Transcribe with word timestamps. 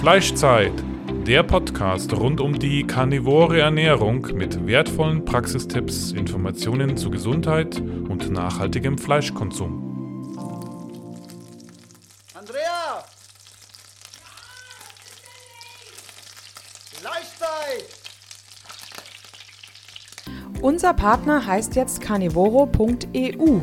Fleischzeit, 0.00 0.72
der 1.26 1.42
Podcast 1.42 2.14
rund 2.14 2.40
um 2.40 2.58
die 2.58 2.86
karnivore 2.86 3.60
Ernährung 3.60 4.28
mit 4.32 4.66
wertvollen 4.66 5.26
Praxistipps, 5.26 6.12
Informationen 6.12 6.96
zu 6.96 7.10
Gesundheit 7.10 7.78
und 7.78 8.30
nachhaltigem 8.30 8.96
Fleischkonsum. 8.96 10.32
Andrea! 12.32 13.04
Fleischzeit! 16.94 17.84
Unser 20.62 20.94
Partner 20.94 21.46
heißt 21.46 21.76
jetzt 21.76 22.00
carnivoro.eu 22.00 23.60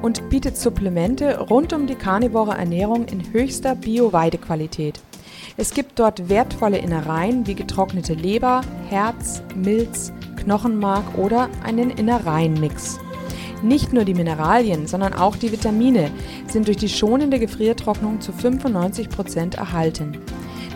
und 0.00 0.30
bietet 0.30 0.56
Supplemente 0.56 1.40
rund 1.40 1.74
um 1.74 1.86
die 1.86 1.94
karnivore 1.94 2.56
Ernährung 2.56 3.04
in 3.04 3.34
höchster 3.34 3.74
Bio-Weidequalität. 3.74 5.02
Es 5.56 5.72
gibt 5.72 6.00
dort 6.00 6.28
wertvolle 6.28 6.78
Innereien 6.78 7.46
wie 7.46 7.54
getrocknete 7.54 8.14
Leber, 8.14 8.62
Herz, 8.88 9.40
Milz, 9.54 10.12
Knochenmark 10.36 11.16
oder 11.16 11.48
einen 11.62 11.90
Innereienmix. 11.90 12.98
Nicht 13.62 13.92
nur 13.92 14.04
die 14.04 14.14
Mineralien, 14.14 14.88
sondern 14.88 15.14
auch 15.14 15.36
die 15.36 15.52
Vitamine 15.52 16.10
sind 16.48 16.66
durch 16.66 16.76
die 16.76 16.88
schonende 16.88 17.38
Gefriertrocknung 17.38 18.20
zu 18.20 18.32
95 18.32 19.08
Prozent 19.08 19.54
erhalten. 19.54 20.18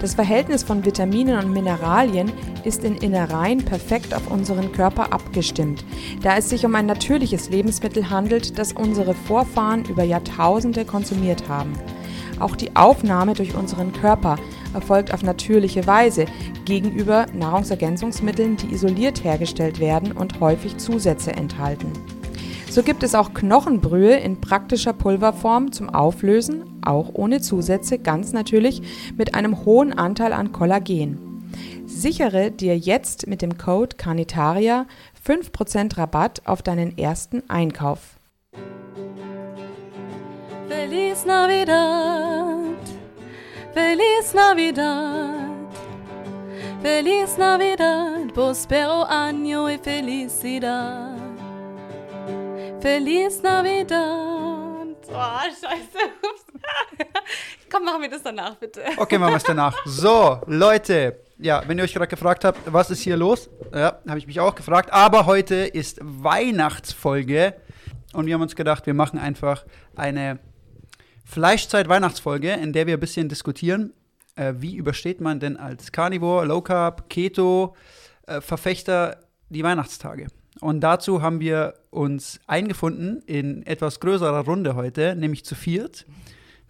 Das 0.00 0.14
Verhältnis 0.14 0.62
von 0.62 0.84
Vitaminen 0.84 1.44
und 1.44 1.52
Mineralien 1.52 2.30
ist 2.62 2.84
in 2.84 2.94
Innereien 2.94 3.64
perfekt 3.64 4.14
auf 4.14 4.30
unseren 4.30 4.70
Körper 4.70 5.12
abgestimmt, 5.12 5.84
da 6.22 6.36
es 6.36 6.50
sich 6.50 6.64
um 6.64 6.76
ein 6.76 6.86
natürliches 6.86 7.50
Lebensmittel 7.50 8.08
handelt, 8.10 8.56
das 8.60 8.74
unsere 8.74 9.14
Vorfahren 9.14 9.84
über 9.86 10.04
Jahrtausende 10.04 10.84
konsumiert 10.84 11.48
haben. 11.48 11.72
Auch 12.38 12.54
die 12.54 12.76
Aufnahme 12.76 13.34
durch 13.34 13.56
unseren 13.56 13.92
Körper 13.92 14.36
erfolgt 14.74 15.12
auf 15.12 15.22
natürliche 15.22 15.86
Weise 15.86 16.26
gegenüber 16.64 17.26
Nahrungsergänzungsmitteln, 17.32 18.56
die 18.56 18.72
isoliert 18.72 19.24
hergestellt 19.24 19.80
werden 19.80 20.12
und 20.12 20.40
häufig 20.40 20.76
Zusätze 20.76 21.32
enthalten. 21.32 21.92
So 22.70 22.82
gibt 22.82 23.02
es 23.02 23.14
auch 23.14 23.32
Knochenbrühe 23.32 24.16
in 24.16 24.40
praktischer 24.40 24.92
Pulverform 24.92 25.72
zum 25.72 25.88
Auflösen, 25.88 26.64
auch 26.84 27.10
ohne 27.14 27.40
Zusätze, 27.40 27.98
ganz 27.98 28.32
natürlich 28.32 28.82
mit 29.16 29.34
einem 29.34 29.64
hohen 29.64 29.92
Anteil 29.92 30.32
an 30.32 30.52
Kollagen. 30.52 31.18
Sichere 31.86 32.50
dir 32.50 32.76
jetzt 32.76 33.26
mit 33.26 33.40
dem 33.40 33.56
Code 33.56 33.96
Carnitaria 33.96 34.86
5% 35.26 35.96
Rabatt 35.96 36.42
auf 36.44 36.62
deinen 36.62 36.96
ersten 36.98 37.42
Einkauf. 37.48 38.18
Feliz 40.68 41.24
Navidad, 41.24 42.27
Feliz 43.78 44.34
Navidad, 44.34 45.70
Feliz 46.82 47.38
Navidad, 47.38 48.32
prospero 48.34 49.06
año 49.08 49.70
y 49.70 49.78
felicidad. 49.78 51.16
Feliz 52.80 53.40
Navidad. 53.40 54.96
Oh, 55.12 55.40
scheiße. 55.62 56.10
Komm, 57.70 57.84
machen 57.84 58.02
wir 58.02 58.10
das 58.10 58.24
danach, 58.24 58.56
bitte. 58.56 58.82
Okay, 58.96 59.16
machen 59.16 59.34
wir 59.34 59.36
es 59.36 59.44
danach. 59.44 59.76
So, 59.86 60.40
Leute, 60.46 61.20
ja, 61.38 61.62
wenn 61.68 61.78
ihr 61.78 61.84
euch 61.84 61.94
gerade 61.94 62.08
gefragt 62.08 62.44
habt, 62.44 62.58
was 62.72 62.90
ist 62.90 63.02
hier 63.02 63.16
los? 63.16 63.48
Ja, 63.72 64.00
habe 64.08 64.18
ich 64.18 64.26
mich 64.26 64.40
auch 64.40 64.56
gefragt. 64.56 64.92
Aber 64.92 65.24
heute 65.26 65.54
ist 65.54 66.00
Weihnachtsfolge 66.02 67.54
und 68.12 68.26
wir 68.26 68.34
haben 68.34 68.42
uns 68.42 68.56
gedacht, 68.56 68.86
wir 68.86 68.94
machen 68.94 69.20
einfach 69.20 69.64
eine 69.94 70.40
Fleischzeit-Weihnachtsfolge, 71.28 72.52
in 72.52 72.72
der 72.72 72.86
wir 72.86 72.94
ein 72.94 73.00
bisschen 73.00 73.28
diskutieren, 73.28 73.92
äh, 74.34 74.54
wie 74.56 74.76
übersteht 74.76 75.20
man 75.20 75.40
denn 75.40 75.58
als 75.58 75.92
Carnivore, 75.92 76.46
Low 76.46 76.62
Carb, 76.62 77.10
Keto, 77.10 77.76
äh, 78.26 78.40
Verfechter 78.40 79.20
die 79.50 79.62
Weihnachtstage. 79.62 80.28
Und 80.60 80.80
dazu 80.80 81.20
haben 81.20 81.40
wir 81.40 81.74
uns 81.90 82.40
eingefunden 82.46 83.22
in 83.26 83.64
etwas 83.66 84.00
größerer 84.00 84.46
Runde 84.46 84.74
heute, 84.74 85.14
nämlich 85.16 85.44
zu 85.44 85.54
viert. 85.54 86.06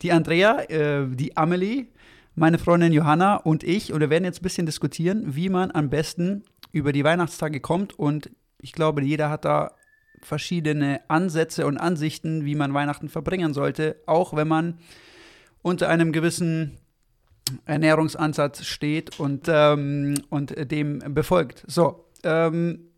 Die 0.02 0.10
Andrea, 0.10 0.60
äh, 0.62 1.06
die 1.08 1.36
Amelie, 1.36 1.86
meine 2.34 2.58
Freundin 2.58 2.92
Johanna 2.92 3.36
und 3.36 3.62
ich. 3.62 3.92
Und 3.92 4.00
wir 4.00 4.10
werden 4.10 4.24
jetzt 4.24 4.40
ein 4.40 4.42
bisschen 4.42 4.66
diskutieren, 4.66 5.36
wie 5.36 5.48
man 5.48 5.70
am 5.70 5.88
besten 5.88 6.42
über 6.72 6.92
die 6.92 7.04
Weihnachtstage 7.04 7.60
kommt. 7.60 7.96
Und 7.96 8.28
ich 8.60 8.72
glaube, 8.72 9.02
jeder 9.02 9.30
hat 9.30 9.44
da 9.44 9.70
verschiedene 10.22 11.00
Ansätze 11.08 11.66
und 11.66 11.78
Ansichten, 11.78 12.44
wie 12.44 12.54
man 12.54 12.74
Weihnachten 12.74 13.08
verbringen 13.08 13.54
sollte, 13.54 13.96
auch 14.06 14.34
wenn 14.34 14.48
man 14.48 14.78
unter 15.62 15.88
einem 15.88 16.12
gewissen 16.12 16.78
Ernährungsansatz 17.64 18.64
steht 18.64 19.18
und, 19.18 19.46
ähm, 19.48 20.14
und 20.30 20.54
dem 20.70 20.98
befolgt. 21.14 21.64
So, 21.66 22.04
ähm, 22.22 22.90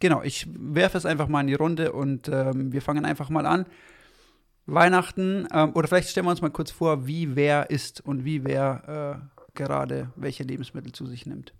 genau, 0.00 0.22
ich 0.22 0.46
werfe 0.50 0.98
es 0.98 1.06
einfach 1.06 1.28
mal 1.28 1.42
in 1.42 1.46
die 1.48 1.54
Runde 1.54 1.92
und 1.92 2.28
ähm, 2.28 2.72
wir 2.72 2.82
fangen 2.82 3.04
einfach 3.04 3.30
mal 3.30 3.46
an. 3.46 3.66
Weihnachten, 4.66 5.46
ähm, 5.52 5.72
oder 5.74 5.86
vielleicht 5.86 6.10
stellen 6.10 6.26
wir 6.26 6.30
uns 6.30 6.42
mal 6.42 6.50
kurz 6.50 6.70
vor, 6.70 7.06
wie 7.06 7.36
wer 7.36 7.70
isst 7.70 8.00
und 8.00 8.24
wie 8.24 8.44
wer 8.44 9.22
äh, 9.22 9.52
gerade 9.54 10.10
welche 10.16 10.42
Lebensmittel 10.42 10.92
zu 10.92 11.06
sich 11.06 11.24
nimmt. 11.26 11.52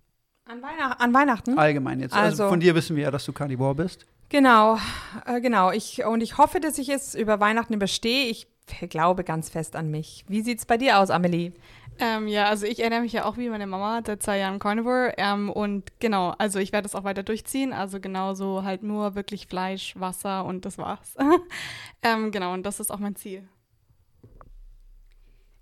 An, 0.45 0.62
Weihnacht 0.62 1.01
an 1.01 1.15
Weihnachten? 1.15 1.59
Allgemein 1.59 2.01
jetzt. 2.01 2.15
Also, 2.15 2.45
also, 2.45 2.49
von 2.49 2.61
dir 2.61 2.75
wissen 2.75 2.97
wir 2.97 3.05
ja, 3.05 3.11
dass 3.11 3.25
du 3.25 3.33
Carnivore 3.33 3.75
bist. 3.75 4.06
Genau, 4.28 4.78
äh, 5.25 5.41
genau. 5.41 5.70
Ich, 5.70 6.04
und 6.04 6.20
ich 6.20 6.38
hoffe, 6.38 6.60
dass 6.60 6.78
ich 6.78 6.88
es 6.88 7.14
über 7.14 7.41
Weihnachten 7.41 7.75
überstehe. 7.75 8.26
Ich 8.26 8.48
glaube 8.88 9.25
ganz 9.25 9.48
fest 9.48 9.76
an 9.76 9.91
mich. 9.91 10.25
Wie 10.28 10.42
sieht 10.42 10.59
es 10.59 10.66
bei 10.66 10.76
dir 10.76 10.98
aus, 10.98 11.10
Amelie? 11.10 11.53
Ähm, 11.98 12.28
ja, 12.28 12.47
also 12.47 12.66
ich 12.66 12.81
erinnere 12.81 13.00
mich 13.00 13.12
ja 13.12 13.25
auch 13.25 13.38
wie 13.38 13.48
meine 13.48 13.66
Mama 13.66 14.03
seit 14.04 14.22
zwei 14.22 14.38
Jahren 14.38 14.59
Carnivore. 14.59 15.14
Ähm, 15.16 15.50
und 15.50 15.98
genau, 16.00 16.34
also 16.38 16.59
ich 16.59 16.72
werde 16.72 16.82
das 16.82 16.94
auch 16.94 17.04
weiter 17.04 17.22
durchziehen. 17.22 17.72
Also 17.72 18.00
genauso 18.00 18.64
halt 18.64 18.82
nur 18.82 19.14
wirklich 19.14 19.47
Fleisch, 19.47 19.94
Wasser 19.97 20.44
und 20.44 20.64
das 20.64 20.78
war's. 20.78 21.14
ähm, 22.03 22.32
genau, 22.32 22.53
und 22.53 22.64
das 22.64 22.81
ist 22.81 22.91
auch 22.91 22.98
mein 22.98 23.16
Ziel. 23.16 23.48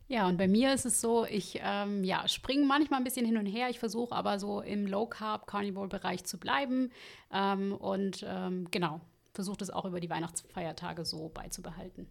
Ja, 0.06 0.28
und 0.28 0.37
bei 0.37 0.48
mir 0.48 0.75
ist 0.75 0.84
es 0.84 1.00
so, 1.00 1.25
ich 1.25 1.60
ähm, 1.62 2.04
ja, 2.04 2.28
springe 2.28 2.66
manchmal 2.66 3.00
ein 3.00 3.04
bisschen 3.04 3.25
hin 3.25 3.38
und 3.38 3.47
her. 3.47 3.70
Ich 3.70 3.78
versuche 3.78 4.15
aber 4.15 4.38
so 4.38 4.60
im 4.60 4.87
Low-Carb-Carnivore-Bereich 4.87 6.25
zu 6.25 6.38
bleiben. 6.38 6.91
Ähm, 7.32 7.72
und 7.72 8.25
ähm, 8.28 8.69
genau, 8.70 9.00
versuche 9.32 9.56
das 9.56 9.70
auch 9.70 9.87
über 9.87 10.00
die 10.00 10.10
Weihnachtsfeiertage 10.10 11.06
so 11.06 11.31
beizubehalten. 11.31 12.06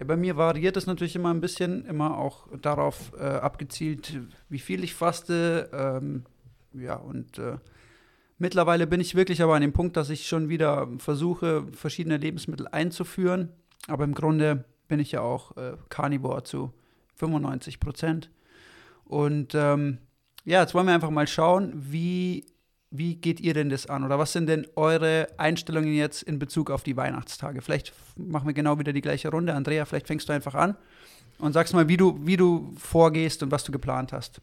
Ja, 0.00 0.06
bei 0.06 0.16
mir 0.16 0.36
variiert 0.36 0.76
es 0.76 0.86
natürlich 0.86 1.14
immer 1.14 1.32
ein 1.32 1.40
bisschen, 1.40 1.84
immer 1.84 2.18
auch 2.18 2.48
darauf 2.60 3.12
äh, 3.16 3.22
abgezielt, 3.22 4.18
wie 4.48 4.58
viel 4.58 4.82
ich 4.82 4.94
faste. 4.94 5.70
Ähm, 5.72 6.24
ja, 6.72 6.96
und 6.96 7.38
äh, 7.38 7.58
mittlerweile 8.38 8.88
bin 8.88 9.00
ich 9.00 9.14
wirklich 9.14 9.42
aber 9.42 9.54
an 9.54 9.62
dem 9.62 9.72
Punkt, 9.72 9.96
dass 9.96 10.10
ich 10.10 10.26
schon 10.26 10.48
wieder 10.48 10.88
versuche, 10.98 11.66
verschiedene 11.72 12.16
Lebensmittel 12.16 12.66
einzuführen. 12.66 13.50
Aber 13.86 14.02
im 14.02 14.14
Grunde 14.14 14.64
bin 14.88 14.98
ich 14.98 15.12
ja 15.12 15.20
auch 15.20 15.56
äh, 15.56 15.76
Carnivore 15.88 16.42
zu 16.42 16.72
95 17.20 17.80
Prozent. 17.80 18.30
Und 19.04 19.54
ähm, 19.54 19.98
ja, 20.44 20.60
jetzt 20.60 20.74
wollen 20.74 20.86
wir 20.86 20.94
einfach 20.94 21.10
mal 21.10 21.26
schauen, 21.26 21.72
wie 21.74 22.46
wie 22.90 23.14
geht 23.14 23.40
ihr 23.40 23.54
denn 23.54 23.68
das 23.68 23.86
an? 23.86 24.04
Oder 24.04 24.18
was 24.18 24.32
sind 24.32 24.48
denn 24.48 24.66
eure 24.74 25.28
Einstellungen 25.36 25.94
jetzt 25.94 26.22
in 26.22 26.40
Bezug 26.40 26.70
auf 26.70 26.82
die 26.82 26.96
Weihnachtstage? 26.96 27.62
Vielleicht 27.62 27.92
machen 28.16 28.48
wir 28.48 28.52
genau 28.52 28.78
wieder 28.78 28.92
die 28.92 29.00
gleiche 29.00 29.30
Runde. 29.30 29.54
Andrea, 29.54 29.84
vielleicht 29.84 30.08
fängst 30.08 30.28
du 30.28 30.32
einfach 30.32 30.54
an 30.54 30.76
und 31.38 31.52
sagst 31.52 31.72
mal, 31.72 31.88
wie 31.88 31.96
du, 31.96 32.18
wie 32.26 32.36
du 32.36 32.74
vorgehst 32.76 33.42
und 33.44 33.52
was 33.52 33.62
du 33.62 33.70
geplant 33.70 34.12
hast. 34.12 34.40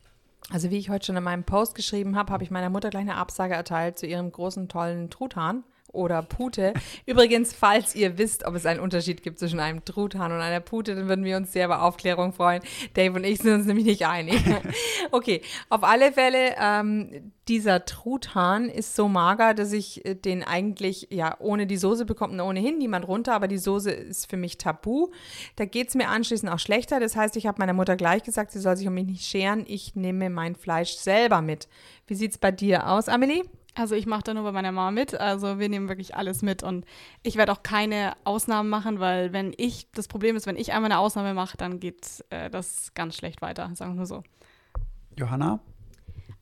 Also 0.50 0.72
wie 0.72 0.78
ich 0.78 0.90
heute 0.90 1.08
schon 1.08 1.18
in 1.18 1.24
meinem 1.24 1.44
Post 1.44 1.76
geschrieben 1.76 2.16
habe, 2.16 2.32
habe 2.32 2.44
ich 2.44 2.52
meiner 2.52 2.70
Mutter 2.70 2.90
gleich 2.90 3.02
eine 3.02 3.16
Absage 3.16 3.54
erteilt 3.54 4.00
zu 4.00 4.08
ihrem 4.08 4.32
großen, 4.32 4.70
tollen 4.70 5.10
Truthahn 5.10 5.66
oder 5.97 6.22
Pute. 6.22 6.74
Übrigens, 7.06 7.53
falls 7.53 7.96
ihr 7.96 8.18
wisst, 8.18 8.46
ob 8.46 8.56
es 8.56 8.66
einen 8.66 8.80
Unterschied 8.80 9.24
gibt 9.24 9.40
zwischen 9.40 9.59
einem 9.59 9.84
Truthahn 9.84 10.31
und 10.31 10.40
einer 10.40 10.59
Pute, 10.59 10.96
dann 10.96 11.09
würden 11.09 11.25
wir 11.25 11.35
uns 11.35 11.52
sehr 11.52 11.66
über 11.66 11.81
Aufklärung 11.81 12.31
freuen. 12.31 12.62
Dave 12.94 13.16
und 13.16 13.24
ich 13.24 13.40
sind 13.40 13.53
uns 13.53 13.66
nämlich 13.66 13.85
nicht 13.85 14.06
einig. 14.06 14.42
okay, 15.12 15.42
auf 15.69 15.83
alle 15.83 16.13
Fälle, 16.13 16.56
ähm, 16.62 17.33
dieser 17.48 17.86
Truthahn 17.86 18.69
ist 18.69 18.95
so 18.95 19.07
mager, 19.07 19.54
dass 19.54 19.72
ich 19.74 20.06
äh, 20.06 20.16
den 20.16 20.44
eigentlich, 20.44 21.07
ja, 21.10 21.36
ohne 21.39 21.66
die 21.66 21.77
Soße 21.77 22.06
bekommt 22.06 22.33
man 22.36 22.45
ohnehin 22.45 22.77
niemand 22.77 23.07
runter, 23.07 23.33
aber 23.33 23.48
die 23.48 23.57
Soße 23.57 23.89
ist 23.89 24.30
für 24.30 24.38
mich 24.38 24.57
tabu. 24.57 25.07
Da 25.56 25.66
geht 25.66 25.89
es 25.89 25.95
mir 25.95 26.10
anschließend 26.10 26.51
auch 26.51 26.60
schlechter. 26.60 27.00
Das 27.00 27.16
heißt, 27.16 27.36
ich 27.38 27.48
habe 27.48 27.60
meiner 27.60 27.74
Mutter 27.74 27.95
gleich 27.95 28.24
gesagt, 28.24 28.51
sie 28.51 28.60
soll 28.60 28.77
sich 28.77 28.88
um 28.88 28.94
mich 28.94 29.07
nicht 29.07 29.25
scheren. 29.25 29.66
Ich 29.68 29.95
nehme 29.95 30.30
mein 30.30 30.56
Fleisch 30.56 30.95
selber 30.95 31.42
mit. 31.42 31.68
Wie 32.06 32.16
sieht 32.16 32.31
es 32.31 32.38
bei 32.38 32.51
dir 32.51 32.88
aus, 32.88 33.10
Amelie? 33.10 33.44
Also 33.77 33.95
ich 33.95 34.07
mache 34.07 34.24
da 34.24 34.33
nur 34.33 34.44
bei 34.44 34.51
meiner 34.51 34.71
Mama 34.71 34.91
mit. 34.91 35.13
Also 35.13 35.59
wir 35.59 35.69
nehmen 35.69 35.88
wirklich 35.88 36.15
alles 36.15 36.41
mit 36.41 36.63
und 36.63 36.85
ich 37.21 37.35
werde 37.35 37.51
auch 37.51 37.62
keine 37.63 38.13
Ausnahmen 38.24 38.69
machen, 38.69 39.00
weil 39.00 39.33
wenn 39.33 39.53
ich, 39.56 39.91
das 39.91 40.07
Problem 40.07 40.35
ist, 40.35 40.47
wenn 40.47 40.56
ich 40.56 40.74
einmal 40.74 40.91
eine 40.91 41.00
Ausnahme 41.00 41.33
mache, 41.33 41.57
dann 41.57 41.79
geht 41.79 42.25
äh, 42.29 42.50
das 42.50 42.94
ganz 42.95 43.15
schlecht 43.15 43.41
weiter, 43.41 43.69
sagen 43.75 43.91
wir 43.91 43.97
nur 43.97 44.06
so. 44.06 44.24
Johanna? 45.15 45.59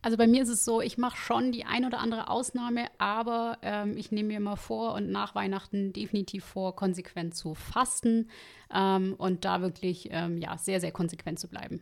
Also 0.01 0.17
bei 0.17 0.27
mir 0.27 0.43
ist 0.43 0.49
es 0.49 0.63
so, 0.63 0.81
ich 0.81 0.97
mache 0.97 1.17
schon 1.17 1.51
die 1.51 1.65
ein 1.65 1.83
oder 1.83 1.99
andere 1.99 2.29
Ausnahme, 2.29 2.87
aber 2.99 3.57
ähm, 3.63 3.97
ich 3.97 4.11
nehme 4.11 4.27
mir 4.27 4.37
immer 4.37 4.55
vor 4.55 4.93
und 4.93 5.09
nach 5.09 5.33
Weihnachten 5.33 5.93
definitiv 5.93 6.45
vor, 6.45 6.75
konsequent 6.75 7.35
zu 7.35 7.55
fasten 7.55 8.29
ähm, 8.73 9.15
und 9.17 9.45
da 9.45 9.61
wirklich 9.61 10.09
ähm, 10.11 10.37
ja, 10.37 10.57
sehr, 10.57 10.79
sehr 10.79 10.91
konsequent 10.91 11.39
zu 11.39 11.47
bleiben. 11.47 11.81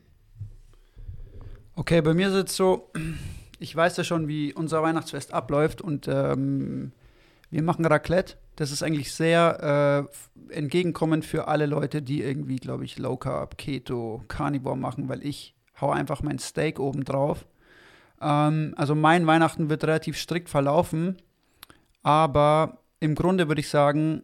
Okay, 1.75 2.01
bei 2.01 2.13
mir 2.13 2.29
ist 2.29 2.51
es 2.51 2.55
so, 2.55 2.89
ich 3.63 3.73
weiß 3.73 3.95
ja 3.95 4.03
schon, 4.03 4.27
wie 4.27 4.53
unser 4.53 4.83
Weihnachtsfest 4.83 5.33
abläuft 5.33 5.81
und 5.81 6.09
ähm, 6.09 6.91
wir 7.49 7.63
machen 7.63 7.85
Raclette. 7.85 8.35
Das 8.57 8.71
ist 8.71 8.83
eigentlich 8.83 9.13
sehr 9.13 10.09
äh, 10.51 10.53
entgegenkommend 10.53 11.23
für 11.23 11.47
alle 11.47 11.65
Leute, 11.65 12.01
die 12.01 12.21
irgendwie, 12.21 12.57
glaube 12.57 12.83
ich, 12.83 12.99
Low 12.99 13.15
Carb, 13.15 13.57
Keto, 13.57 14.21
Carnivore 14.27 14.77
machen, 14.77 15.07
weil 15.07 15.25
ich 15.25 15.55
hau 15.79 15.91
einfach 15.91 16.21
mein 16.21 16.39
Steak 16.39 16.77
oben 16.77 17.05
drauf. 17.05 17.45
Ähm, 18.21 18.73
also 18.75 18.95
mein 18.95 19.27
Weihnachten 19.27 19.69
wird 19.69 19.85
relativ 19.85 20.17
strikt 20.17 20.49
verlaufen, 20.49 21.15
aber 22.01 22.79
im 22.99 23.15
Grunde 23.15 23.47
würde 23.47 23.61
ich 23.61 23.69
sagen, 23.69 24.23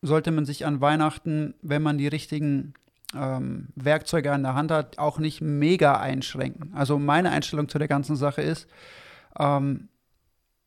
sollte 0.00 0.30
man 0.30 0.46
sich 0.46 0.64
an 0.64 0.80
Weihnachten, 0.80 1.52
wenn 1.60 1.82
man 1.82 1.98
die 1.98 2.08
richtigen 2.08 2.72
ähm, 3.14 3.68
Werkzeuge 3.74 4.32
an 4.32 4.42
der 4.42 4.54
Hand 4.54 4.70
hat, 4.70 4.98
auch 4.98 5.18
nicht 5.18 5.40
mega 5.40 5.98
einschränken. 5.98 6.72
Also 6.74 6.98
meine 6.98 7.30
Einstellung 7.30 7.68
zu 7.68 7.78
der 7.78 7.88
ganzen 7.88 8.16
Sache 8.16 8.42
ist, 8.42 8.68
ähm, 9.38 9.88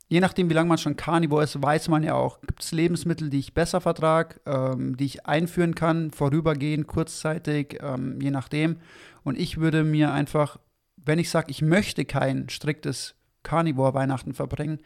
je 0.07 0.19
nachdem, 0.19 0.50
wie 0.50 0.53
lange 0.53 0.69
man 0.69 0.77
schon 0.77 0.95
Carnivore 0.95 1.44
ist, 1.44 1.62
weiß 1.62 1.88
man 1.89 2.03
ja 2.03 2.15
auch, 2.15 2.42
gibt 2.42 2.63
es 2.63 2.71
Lebensmittel, 2.71 3.30
die 3.30 3.39
ich 3.39 3.53
besser 3.53 3.81
vertrage, 3.81 4.39
ähm, 4.45 4.97
die 4.97 5.06
ich 5.06 5.25
einführen 5.25 5.75
kann, 5.75 6.12
vorübergehend, 6.12 6.88
kurzzeitig, 6.88 7.80
ähm, 7.81 8.19
je 8.21 8.31
nachdem. 8.31 8.77
Und 9.24 9.38
ich 9.38 9.57
würde 9.57 9.83
mir 9.83 10.13
einfach, 10.13 10.57
wenn 10.97 11.19
ich 11.19 11.30
sage, 11.30 11.51
ich 11.51 11.62
möchte 11.62 12.06
kein 12.06 12.50
striktes 12.50 13.15
Carnivore-Weihnachten 13.44 14.33
verbringen, 14.33 14.80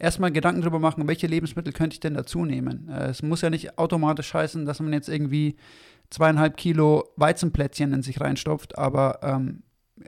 erstmal 0.00 0.32
Gedanken 0.32 0.62
darüber 0.62 0.78
machen, 0.78 1.06
welche 1.06 1.26
Lebensmittel 1.26 1.72
könnte 1.72 1.94
ich 1.94 2.00
denn 2.00 2.14
dazu 2.14 2.44
nehmen. 2.44 2.88
Äh, 2.88 3.08
es 3.08 3.22
muss 3.22 3.42
ja 3.42 3.50
nicht 3.50 3.78
automatisch 3.78 4.32
heißen, 4.34 4.64
dass 4.64 4.80
man 4.80 4.92
jetzt 4.92 5.08
irgendwie 5.08 5.56
zweieinhalb 6.10 6.56
Kilo 6.56 7.08
Weizenplätzchen 7.16 7.92
in 7.92 8.02
sich 8.02 8.20
reinstopft, 8.20 8.76
aber 8.76 9.20
ähm, 9.22 9.62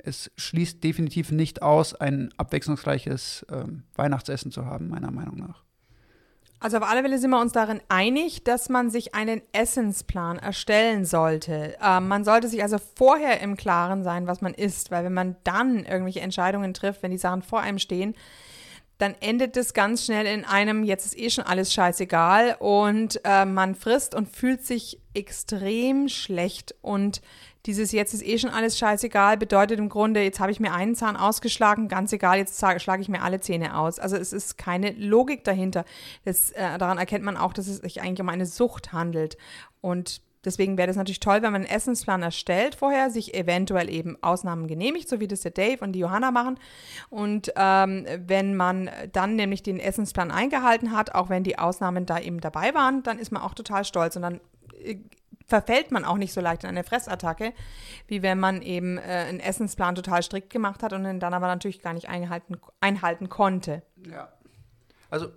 es 0.04 0.30
schließt 0.36 0.82
definitiv 0.82 1.30
nicht 1.30 1.62
aus, 1.62 1.94
ein 1.94 2.32
abwechslungsreiches 2.36 3.46
ähm, 3.50 3.84
Weihnachtsessen 3.94 4.50
zu 4.50 4.66
haben, 4.66 4.88
meiner 4.88 5.10
Meinung 5.10 5.36
nach. 5.36 5.62
Also 6.60 6.76
auf 6.76 6.84
alle 6.84 7.02
Fälle 7.02 7.18
sind 7.18 7.30
wir 7.30 7.40
uns 7.40 7.50
darin 7.50 7.80
einig, 7.88 8.44
dass 8.44 8.68
man 8.68 8.88
sich 8.88 9.16
einen 9.16 9.42
Essensplan 9.52 10.38
erstellen 10.38 11.04
sollte. 11.04 11.76
Ähm, 11.82 12.06
man 12.06 12.24
sollte 12.24 12.46
sich 12.46 12.62
also 12.62 12.78
vorher 12.78 13.40
im 13.40 13.56
Klaren 13.56 14.04
sein, 14.04 14.28
was 14.28 14.40
man 14.42 14.54
isst, 14.54 14.92
weil 14.92 15.04
wenn 15.04 15.12
man 15.12 15.34
dann 15.42 15.84
irgendwelche 15.84 16.20
Entscheidungen 16.20 16.72
trifft, 16.72 17.02
wenn 17.02 17.10
die 17.10 17.18
Sachen 17.18 17.42
vor 17.42 17.60
einem 17.60 17.80
stehen, 17.80 18.14
dann 19.02 19.16
endet 19.18 19.56
es 19.56 19.74
ganz 19.74 20.04
schnell 20.04 20.26
in 20.26 20.44
einem, 20.44 20.84
jetzt 20.84 21.06
ist 21.06 21.18
eh 21.18 21.28
schon 21.28 21.42
alles 21.42 21.72
scheißegal 21.72 22.56
und 22.60 23.20
äh, 23.24 23.44
man 23.44 23.74
frisst 23.74 24.14
und 24.14 24.28
fühlt 24.28 24.64
sich 24.64 25.00
extrem 25.12 26.08
schlecht 26.08 26.76
und 26.82 27.20
dieses 27.66 27.90
jetzt 27.90 28.14
ist 28.14 28.24
eh 28.24 28.38
schon 28.38 28.50
alles 28.50 28.78
scheißegal 28.78 29.36
bedeutet 29.38 29.80
im 29.80 29.88
Grunde, 29.88 30.22
jetzt 30.22 30.38
habe 30.38 30.52
ich 30.52 30.60
mir 30.60 30.72
einen 30.72 30.94
Zahn 30.94 31.16
ausgeschlagen, 31.16 31.88
ganz 31.88 32.12
egal, 32.12 32.38
jetzt 32.38 32.58
schlage 32.78 33.02
ich 33.02 33.08
mir 33.08 33.22
alle 33.22 33.40
Zähne 33.40 33.76
aus. 33.76 33.98
Also 33.98 34.16
es 34.16 34.32
ist 34.32 34.56
keine 34.56 34.92
Logik 34.92 35.42
dahinter. 35.42 35.84
Das, 36.24 36.50
äh, 36.52 36.78
daran 36.78 36.98
erkennt 36.98 37.24
man 37.24 37.36
auch, 37.36 37.52
dass 37.52 37.66
es 37.66 37.78
sich 37.78 38.00
eigentlich 38.00 38.20
um 38.20 38.28
eine 38.28 38.46
Sucht 38.46 38.92
handelt. 38.92 39.36
Und 39.80 40.22
Deswegen 40.44 40.76
wäre 40.76 40.88
das 40.88 40.96
natürlich 40.96 41.20
toll, 41.20 41.42
wenn 41.42 41.52
man 41.52 41.62
einen 41.62 41.70
Essensplan 41.70 42.22
erstellt 42.22 42.74
vorher, 42.74 43.10
sich 43.10 43.34
eventuell 43.34 43.88
eben 43.88 44.16
Ausnahmen 44.22 44.66
genehmigt, 44.66 45.08
so 45.08 45.20
wie 45.20 45.28
das 45.28 45.40
der 45.40 45.52
Dave 45.52 45.84
und 45.84 45.92
die 45.92 46.00
Johanna 46.00 46.30
machen. 46.30 46.58
Und 47.10 47.52
ähm, 47.56 48.06
wenn 48.26 48.56
man 48.56 48.90
dann 49.12 49.36
nämlich 49.36 49.62
den 49.62 49.78
Essensplan 49.78 50.30
eingehalten 50.30 50.92
hat, 50.92 51.14
auch 51.14 51.28
wenn 51.28 51.44
die 51.44 51.58
Ausnahmen 51.58 52.06
da 52.06 52.18
eben 52.18 52.40
dabei 52.40 52.74
waren, 52.74 53.02
dann 53.02 53.18
ist 53.18 53.30
man 53.30 53.42
auch 53.42 53.54
total 53.54 53.84
stolz 53.84 54.16
und 54.16 54.22
dann 54.22 54.40
äh, 54.82 54.96
verfällt 55.46 55.90
man 55.90 56.04
auch 56.04 56.16
nicht 56.16 56.32
so 56.32 56.40
leicht 56.40 56.64
in 56.64 56.70
eine 56.70 56.84
Fressattacke, 56.84 57.52
wie 58.06 58.22
wenn 58.22 58.40
man 58.40 58.62
eben 58.62 58.98
äh, 58.98 59.02
einen 59.02 59.40
Essensplan 59.40 59.94
total 59.94 60.22
strikt 60.22 60.50
gemacht 60.50 60.82
hat 60.82 60.92
und 60.92 61.04
den 61.04 61.20
dann 61.20 61.34
aber 61.34 61.46
natürlich 61.46 61.82
gar 61.82 61.92
nicht 61.92 62.08
einhalten, 62.08 62.56
einhalten 62.80 63.28
konnte. 63.28 63.82
Ja. 64.10 64.32
Also 65.10 65.28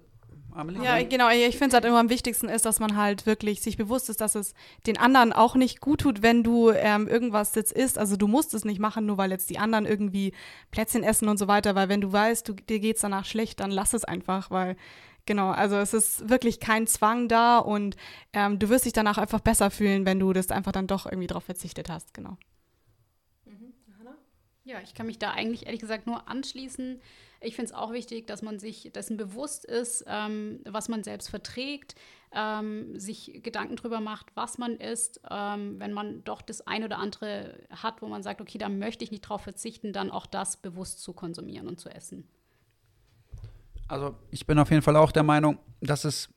Amelie? 0.56 0.84
Ja, 0.84 1.02
genau. 1.04 1.30
Ich 1.30 1.58
finde 1.58 1.68
es 1.68 1.74
halt 1.74 1.86
immer 1.86 2.00
am 2.00 2.10
wichtigsten 2.10 2.50
ist, 2.50 2.66
dass 2.66 2.80
man 2.80 2.96
halt 2.96 3.26
wirklich 3.26 3.62
sich 3.62 3.78
bewusst 3.78 4.10
ist, 4.10 4.22
dass 4.22 4.36
es 4.36 4.54
den 4.88 4.98
anderen 4.98 5.34
auch 5.34 5.56
nicht 5.56 5.82
gut 5.82 6.02
tut, 6.02 6.22
wenn 6.22 6.44
du 6.44 6.72
ähm, 6.72 7.08
irgendwas 7.08 7.56
jetzt 7.56 7.72
isst. 7.72 7.98
Also 7.98 8.16
du 8.16 8.28
musst 8.28 8.54
es 8.54 8.66
nicht 8.66 8.80
machen, 8.80 9.06
nur 9.06 9.18
weil 9.18 9.32
jetzt 9.32 9.50
die 9.50 9.60
anderen 9.60 9.86
irgendwie 9.86 10.34
Plätzchen 10.72 11.04
essen 11.04 11.28
und 11.28 11.38
so 11.38 11.48
weiter, 11.48 11.76
weil 11.76 11.90
wenn 11.90 12.02
du 12.02 12.12
weißt, 12.12 12.48
du, 12.48 12.54
dir 12.54 12.94
es 12.94 13.02
danach 13.02 13.26
schlecht, 13.26 13.60
dann 13.60 13.72
lass 13.72 13.94
es 13.94 14.06
einfach, 14.06 14.52
weil 14.52 14.76
Genau, 15.28 15.50
also 15.50 15.78
es 15.78 15.96
ist 15.96 16.30
wirklich 16.30 16.60
kein 16.60 16.86
Zwang 16.86 17.28
da 17.28 17.58
und 17.58 17.96
ähm, 18.34 18.60
du 18.60 18.70
wirst 18.70 18.86
dich 18.86 18.94
danach 18.94 19.18
einfach 19.18 19.40
besser 19.40 19.72
fühlen, 19.72 20.06
wenn 20.06 20.20
du 20.20 20.34
das 20.34 20.52
einfach 20.52 20.72
dann 20.72 20.86
doch 20.86 21.08
irgendwie 21.08 21.26
drauf 21.26 21.44
verzichtet 21.44 21.90
hast, 21.90 22.14
genau. 22.14 22.38
Ja, 24.66 24.82
ich 24.82 24.96
kann 24.96 25.06
mich 25.06 25.20
da 25.20 25.30
eigentlich 25.32 25.68
ehrlich 25.68 25.80
gesagt 25.80 26.08
nur 26.08 26.28
anschließen. 26.28 27.00
Ich 27.40 27.56
finde 27.56 27.72
es 27.72 27.78
auch 27.78 27.94
wichtig, 27.94 28.26
dass 28.26 28.42
man 28.42 28.58
sich 28.58 28.90
dessen 28.92 29.16
bewusst 29.16 29.64
ist, 29.64 30.04
ähm, 30.08 30.62
was 30.66 30.90
man 30.90 31.04
selbst 31.04 31.30
verträgt, 31.30 31.94
ähm, 32.34 33.00
sich 33.00 33.42
Gedanken 33.44 33.76
darüber 33.76 34.00
macht, 34.00 34.36
was 34.36 34.58
man 34.58 34.78
isst. 34.78 35.22
Ähm, 35.30 35.80
wenn 35.80 35.94
man 35.94 36.24
doch 36.24 36.42
das 36.42 36.66
ein 36.66 36.84
oder 36.84 36.98
andere 36.98 37.60
hat, 37.70 38.02
wo 38.02 38.08
man 38.08 38.24
sagt, 38.24 38.42
okay, 38.42 38.58
da 38.58 38.68
möchte 38.68 39.04
ich 39.04 39.12
nicht 39.12 39.22
drauf 39.22 39.42
verzichten, 39.42 39.94
dann 39.94 40.10
auch 40.10 40.26
das 40.26 40.58
bewusst 40.58 41.00
zu 41.04 41.14
konsumieren 41.14 41.68
und 41.68 41.80
zu 41.80 41.90
essen. 41.90 42.28
Also 43.88 44.16
ich 44.32 44.48
bin 44.48 44.58
auf 44.58 44.72
jeden 44.72 44.82
Fall 44.82 44.96
auch 44.96 45.12
der 45.12 45.22
Meinung, 45.22 45.60
dass 45.80 46.06
es 46.06 46.30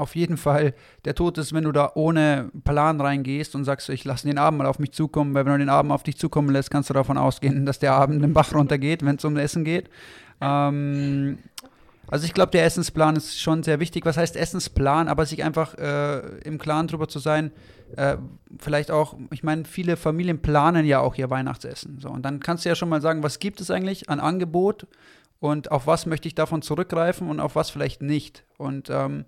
auf 0.00 0.16
jeden 0.16 0.36
Fall 0.36 0.74
der 1.04 1.14
Tod 1.14 1.38
ist, 1.38 1.52
wenn 1.52 1.64
du 1.64 1.72
da 1.72 1.92
ohne 1.94 2.50
Plan 2.64 3.00
reingehst 3.00 3.54
und 3.54 3.64
sagst, 3.64 3.88
ich 3.88 4.04
lasse 4.04 4.26
den 4.26 4.38
Abend 4.38 4.58
mal 4.58 4.66
auf 4.66 4.78
mich 4.78 4.92
zukommen, 4.92 5.34
weil 5.34 5.44
wenn 5.44 5.52
du 5.52 5.58
den 5.58 5.68
Abend 5.68 5.92
auf 5.92 6.02
dich 6.02 6.18
zukommen 6.18 6.50
lässt, 6.50 6.70
kannst 6.70 6.90
du 6.90 6.94
davon 6.94 7.18
ausgehen, 7.18 7.66
dass 7.66 7.78
der 7.78 7.92
Abend 7.92 8.22
den 8.22 8.32
Bach 8.32 8.52
runtergeht, 8.54 9.04
wenn 9.04 9.16
es 9.16 9.24
um 9.24 9.36
Essen 9.36 9.64
geht. 9.64 9.88
Ähm, 10.40 11.38
also 12.10 12.26
ich 12.26 12.34
glaube, 12.34 12.50
der 12.50 12.64
Essensplan 12.64 13.14
ist 13.14 13.40
schon 13.40 13.62
sehr 13.62 13.78
wichtig. 13.78 14.04
Was 14.04 14.16
heißt 14.16 14.34
Essensplan? 14.36 15.06
Aber 15.06 15.26
sich 15.26 15.44
einfach 15.44 15.74
äh, 15.78 16.38
im 16.40 16.58
Klaren 16.58 16.88
darüber 16.88 17.06
zu 17.06 17.20
sein, 17.20 17.52
äh, 17.96 18.16
vielleicht 18.58 18.90
auch, 18.90 19.16
ich 19.30 19.44
meine, 19.44 19.64
viele 19.64 19.96
Familien 19.96 20.42
planen 20.42 20.84
ja 20.86 20.98
auch 20.98 21.14
ihr 21.14 21.30
Weihnachtsessen. 21.30 22.00
So, 22.00 22.08
und 22.08 22.22
dann 22.22 22.40
kannst 22.40 22.64
du 22.64 22.68
ja 22.68 22.74
schon 22.74 22.88
mal 22.88 23.00
sagen, 23.00 23.22
was 23.22 23.38
gibt 23.38 23.60
es 23.60 23.70
eigentlich 23.70 24.08
an 24.10 24.18
Angebot 24.18 24.88
und 25.38 25.70
auf 25.70 25.86
was 25.86 26.04
möchte 26.06 26.26
ich 26.26 26.34
davon 26.34 26.62
zurückgreifen 26.62 27.28
und 27.28 27.38
auf 27.38 27.54
was 27.54 27.70
vielleicht 27.70 28.02
nicht. 28.02 28.44
Und 28.58 28.90
ähm, 28.90 29.24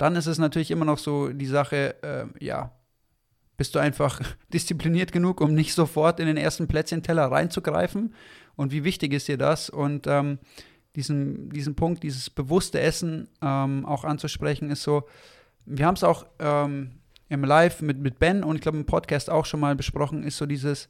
dann 0.00 0.16
ist 0.16 0.26
es 0.26 0.38
natürlich 0.38 0.70
immer 0.70 0.86
noch 0.86 0.98
so 0.98 1.28
die 1.28 1.46
Sache, 1.46 2.02
äh, 2.02 2.44
ja, 2.44 2.72
bist 3.56 3.74
du 3.74 3.78
einfach 3.78 4.20
diszipliniert 4.52 5.12
genug, 5.12 5.42
um 5.42 5.54
nicht 5.54 5.74
sofort 5.74 6.20
in 6.20 6.26
den 6.26 6.38
ersten 6.38 6.68
Plätzchenteller 6.68 7.30
reinzugreifen 7.30 8.14
und 8.56 8.72
wie 8.72 8.84
wichtig 8.84 9.12
ist 9.12 9.28
dir 9.28 9.36
das? 9.36 9.68
Und 9.68 10.06
ähm, 10.06 10.38
diesen, 10.96 11.50
diesen 11.50 11.76
Punkt, 11.76 12.02
dieses 12.02 12.30
bewusste 12.30 12.80
Essen 12.80 13.28
ähm, 13.42 13.84
auch 13.84 14.04
anzusprechen, 14.04 14.70
ist 14.70 14.82
so, 14.82 15.06
wir 15.66 15.84
haben 15.84 15.96
es 15.96 16.04
auch 16.04 16.24
ähm, 16.38 16.92
im 17.28 17.44
Live 17.44 17.82
mit, 17.82 17.98
mit 17.98 18.18
Ben 18.18 18.42
und 18.42 18.56
ich 18.56 18.62
glaube 18.62 18.78
im 18.78 18.86
Podcast 18.86 19.28
auch 19.28 19.44
schon 19.44 19.60
mal 19.60 19.76
besprochen, 19.76 20.22
ist 20.22 20.38
so 20.38 20.46
dieses, 20.46 20.88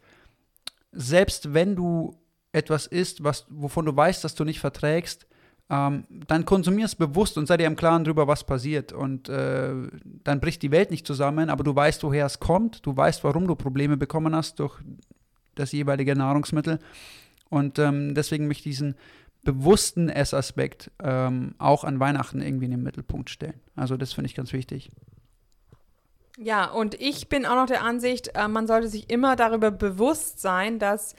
selbst 0.92 1.52
wenn 1.52 1.74
du 1.74 2.16
etwas 2.52 2.86
isst, 2.86 3.24
was, 3.24 3.46
wovon 3.48 3.86
du 3.86 3.96
weißt, 3.96 4.22
dass 4.22 4.36
du 4.36 4.44
nicht 4.44 4.60
verträgst, 4.60 5.26
ähm, 5.70 6.04
dann 6.10 6.44
konsumier 6.44 6.86
es 6.86 6.96
bewusst 6.96 7.38
und 7.38 7.46
sei 7.46 7.56
dir 7.56 7.66
im 7.66 7.76
Klaren 7.76 8.02
darüber, 8.04 8.26
was 8.26 8.44
passiert. 8.44 8.92
Und 8.92 9.28
äh, 9.28 9.72
dann 10.24 10.40
bricht 10.40 10.62
die 10.62 10.72
Welt 10.72 10.90
nicht 10.90 11.06
zusammen, 11.06 11.48
aber 11.48 11.62
du 11.62 11.74
weißt, 11.74 12.02
woher 12.02 12.26
es 12.26 12.40
kommt, 12.40 12.84
du 12.84 12.96
weißt, 12.96 13.22
warum 13.22 13.46
du 13.46 13.54
Probleme 13.54 13.96
bekommen 13.96 14.34
hast 14.34 14.58
durch 14.58 14.80
das 15.54 15.70
jeweilige 15.70 16.16
Nahrungsmittel. 16.16 16.80
Und 17.48 17.78
ähm, 17.78 18.14
deswegen 18.14 18.48
möchte 18.48 18.68
ich 18.68 18.76
diesen 18.76 18.96
bewussten 19.44 20.08
Essaspekt 20.08 20.90
ähm, 21.02 21.54
auch 21.58 21.84
an 21.84 22.00
Weihnachten 22.00 22.42
irgendwie 22.42 22.66
in 22.66 22.72
den 22.72 22.82
Mittelpunkt 22.82 23.30
stellen. 23.30 23.60
Also 23.76 23.96
das 23.96 24.12
finde 24.12 24.26
ich 24.26 24.34
ganz 24.34 24.52
wichtig. 24.52 24.90
Ja, 26.36 26.66
und 26.70 27.00
ich 27.00 27.28
bin 27.28 27.46
auch 27.46 27.54
noch 27.54 27.66
der 27.66 27.82
Ansicht, 27.82 28.34
äh, 28.34 28.48
man 28.48 28.66
sollte 28.66 28.88
sich 28.88 29.10
immer 29.10 29.36
darüber 29.36 29.70
bewusst 29.70 30.40
sein, 30.40 30.78
dass 30.78 31.14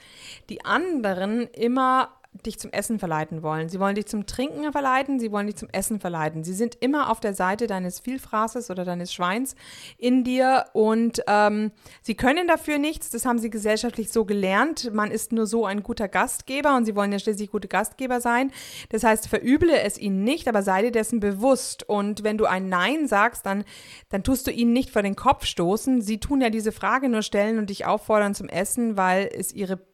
die 0.50 0.66
anderen 0.66 1.48
immer 1.48 2.10
dich 2.34 2.60
zum 2.60 2.72
Essen 2.72 2.98
verleiten 2.98 3.44
wollen. 3.44 3.68
Sie 3.68 3.80
wollen 3.80 3.96
dich 3.96 4.06
zum 4.06 4.26
Trinken 4.26 4.72
verleiten, 4.72 5.20
sie 5.20 5.32
wollen 5.32 5.48
dich 5.48 5.58
zum 5.58 5.68
Essen 5.72 6.00
verleiten. 6.00 6.44
Sie 6.44 6.54
sind 6.54 6.76
immer 6.80 7.10
auf 7.10 7.20
der 7.20 7.34
Seite 7.34 7.68
deines 7.68 8.00
Vielfraßes 8.00 8.70
oder 8.72 8.86
deines 8.86 9.14
Schweins 9.14 9.56
in 9.98 10.24
dir 10.24 10.66
und 10.74 11.22
ähm, 11.28 11.72
sie 12.02 12.16
können 12.16 12.48
dafür 12.48 12.78
nichts. 12.78 13.10
Das 13.10 13.26
haben 13.26 13.38
sie 13.38 13.50
gesellschaftlich 13.50 14.12
so 14.12 14.24
gelernt. 14.24 14.94
Man 14.94 15.12
ist 15.12 15.34
nur 15.34 15.46
so 15.46 15.66
ein 15.66 15.84
guter 15.84 16.08
Gastgeber 16.08 16.76
und 16.78 16.86
sie 16.86 16.96
wollen 16.96 17.12
ja 17.12 17.20
schließlich 17.20 17.52
gute 17.52 17.68
Gastgeber 17.68 18.22
sein. 18.22 18.52
Das 18.90 19.04
heißt, 19.04 19.28
verüble 19.28 19.82
es 19.82 19.98
ihnen 19.98 20.24
nicht, 20.24 20.48
aber 20.48 20.64
sei 20.64 20.84
dir 20.84 20.92
dessen 20.92 21.20
bewusst. 21.20 21.88
Und 21.88 22.24
wenn 22.24 22.38
du 22.38 22.46
ein 22.46 22.70
Nein 22.70 23.08
sagst, 23.08 23.46
dann, 23.46 23.66
dann 24.10 24.24
tust 24.24 24.48
du 24.48 24.52
ihnen 24.52 24.72
nicht 24.72 24.90
vor 24.90 25.04
den 25.04 25.18
Kopf 25.18 25.46
stoßen. 25.46 26.02
Sie 26.02 26.20
tun 26.20 26.40
ja 26.40 26.50
diese 26.50 26.72
Frage 26.72 27.10
nur 27.10 27.24
stellen 27.24 27.60
und 27.60 27.70
dich 27.70 27.86
auffordern 27.86 28.34
zum 28.34 28.48
Essen, 28.48 28.96
weil 28.96 29.30
es 29.34 29.54
ihre 29.54 29.91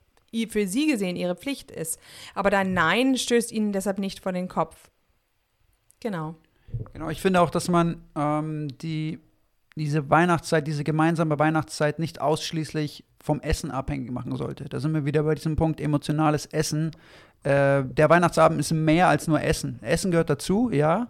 für 0.50 0.68
sie 0.68 0.88
gesehen 0.88 1.16
ihre 1.16 1.36
Pflicht 1.36 1.72
ist. 1.72 2.00
Aber 2.36 2.50
dein 2.50 2.74
Nein 2.74 3.18
stößt 3.18 3.52
ihnen 3.52 3.72
deshalb 3.72 3.98
nicht 3.98 4.22
vor 4.22 4.32
den 4.32 4.48
Kopf. 4.48 4.90
Genau. 6.00 6.36
Genau, 6.94 7.10
ich 7.10 7.22
finde 7.22 7.42
auch, 7.42 7.50
dass 7.50 7.70
man 7.70 8.04
ähm, 8.16 8.68
die 8.80 9.20
diese 9.78 10.10
Weihnachtszeit, 10.10 10.66
diese 10.66 10.84
gemeinsame 10.84 11.38
Weihnachtszeit 11.38 12.00
nicht 12.00 12.20
ausschließlich 12.20 13.06
vom 13.24 13.42
Essen 13.42 13.72
abhängig 13.72 14.12
machen 14.12 14.36
sollte. 14.36 14.66
Da 14.66 14.80
sind 14.80 14.94
wir 14.94 15.06
wieder 15.06 15.24
bei 15.24 15.36
diesem 15.36 15.56
Punkt 15.56 15.80
emotionales 15.80 16.48
Essen. 16.48 16.92
Äh, 17.44 17.84
der 17.84 18.10
Weihnachtsabend 18.10 18.60
ist 18.60 18.72
mehr 18.72 19.08
als 19.08 19.28
nur 19.28 19.42
Essen. 19.42 19.80
Essen 19.84 20.12
gehört 20.12 20.30
dazu, 20.30 20.72
ja. 20.72 21.08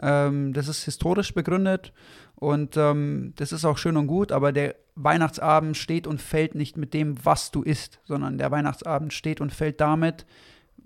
Ähm, 0.00 0.52
das 0.52 0.66
ist 0.66 0.84
historisch 0.84 1.32
begründet 1.32 1.92
und 2.34 2.76
ähm, 2.76 3.32
das 3.36 3.52
ist 3.52 3.64
auch 3.64 3.78
schön 3.78 3.96
und 3.96 4.06
gut, 4.06 4.32
aber 4.32 4.52
der 4.52 4.74
Weihnachtsabend 5.00 5.76
steht 5.76 6.06
und 6.06 6.20
fällt 6.20 6.54
nicht 6.54 6.76
mit 6.76 6.92
dem, 6.92 7.24
was 7.24 7.50
du 7.50 7.62
isst, 7.62 8.00
sondern 8.04 8.36
der 8.36 8.50
Weihnachtsabend 8.50 9.12
steht 9.12 9.40
und 9.40 9.52
fällt 9.52 9.80
damit, 9.80 10.26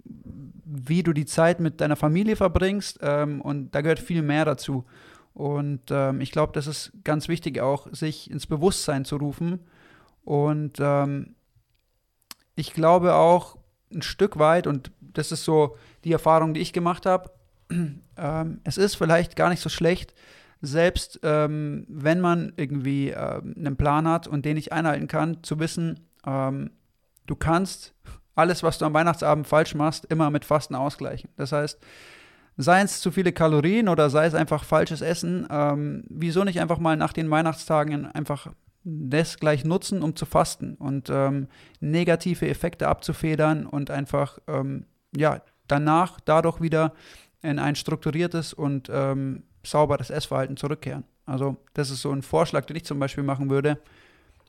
wie 0.04 1.02
du 1.02 1.12
die 1.12 1.24
Zeit 1.24 1.60
mit 1.60 1.80
deiner 1.80 1.96
Familie 1.96 2.36
verbringst 2.36 2.98
ähm, 3.02 3.40
und 3.40 3.74
da 3.74 3.80
gehört 3.80 4.00
viel 4.00 4.22
mehr 4.22 4.44
dazu. 4.44 4.84
Und 5.34 5.90
ähm, 5.90 6.20
ich 6.20 6.30
glaube, 6.30 6.52
das 6.52 6.66
ist 6.66 6.92
ganz 7.04 7.28
wichtig 7.28 7.60
auch, 7.60 7.86
sich 7.92 8.30
ins 8.30 8.46
Bewusstsein 8.46 9.06
zu 9.06 9.16
rufen. 9.16 9.60
Und 10.24 10.78
ähm, 10.78 11.34
ich 12.54 12.74
glaube 12.74 13.14
auch 13.14 13.56
ein 13.92 14.02
Stück 14.02 14.38
weit, 14.38 14.66
und 14.66 14.90
das 15.00 15.32
ist 15.32 15.44
so 15.44 15.76
die 16.04 16.12
Erfahrung, 16.12 16.52
die 16.52 16.60
ich 16.60 16.74
gemacht 16.74 17.06
habe, 17.06 17.30
ähm, 18.16 18.60
es 18.64 18.76
ist 18.76 18.96
vielleicht 18.96 19.36
gar 19.36 19.48
nicht 19.48 19.62
so 19.62 19.70
schlecht, 19.70 20.14
selbst 20.62 21.20
ähm, 21.24 21.84
wenn 21.88 22.20
man 22.20 22.52
irgendwie 22.56 23.10
ähm, 23.10 23.54
einen 23.56 23.76
Plan 23.76 24.08
hat 24.08 24.28
und 24.28 24.44
den 24.44 24.54
nicht 24.54 24.72
einhalten 24.72 25.08
kann, 25.08 25.42
zu 25.42 25.58
wissen, 25.58 26.00
ähm, 26.24 26.70
du 27.26 27.34
kannst 27.34 27.94
alles, 28.34 28.62
was 28.62 28.78
du 28.78 28.86
am 28.86 28.94
Weihnachtsabend 28.94 29.46
falsch 29.46 29.74
machst, 29.74 30.06
immer 30.06 30.30
mit 30.30 30.44
Fasten 30.44 30.76
ausgleichen. 30.76 31.30
Das 31.36 31.52
heißt, 31.52 31.78
sei 32.56 32.80
es 32.80 33.00
zu 33.00 33.10
viele 33.10 33.32
Kalorien 33.32 33.88
oder 33.88 34.08
sei 34.08 34.26
es 34.26 34.34
einfach 34.34 34.64
falsches 34.64 35.00
Essen, 35.00 35.46
ähm, 35.50 36.04
wieso 36.08 36.44
nicht 36.44 36.60
einfach 36.60 36.78
mal 36.78 36.96
nach 36.96 37.12
den 37.12 37.30
Weihnachtstagen 37.30 38.06
einfach 38.06 38.48
das 38.84 39.38
gleich 39.38 39.64
nutzen, 39.64 40.02
um 40.02 40.16
zu 40.16 40.26
fasten 40.26 40.74
und 40.74 41.08
ähm, 41.10 41.48
negative 41.80 42.48
Effekte 42.48 42.88
abzufedern 42.88 43.66
und 43.66 43.90
einfach, 43.90 44.38
ähm, 44.48 44.86
ja, 45.14 45.40
danach 45.68 46.20
dadurch 46.20 46.60
wieder 46.60 46.92
in 47.42 47.58
ein 47.58 47.76
strukturiertes 47.76 48.52
und 48.52 48.88
ähm, 48.92 49.44
sauberes 49.62 50.10
Essverhalten 50.10 50.56
zurückkehren. 50.56 51.04
Also, 51.26 51.56
das 51.74 51.90
ist 51.90 52.02
so 52.02 52.10
ein 52.10 52.22
Vorschlag, 52.22 52.64
den 52.66 52.76
ich 52.76 52.84
zum 52.84 52.98
Beispiel 52.98 53.24
machen 53.24 53.50
würde. 53.50 53.78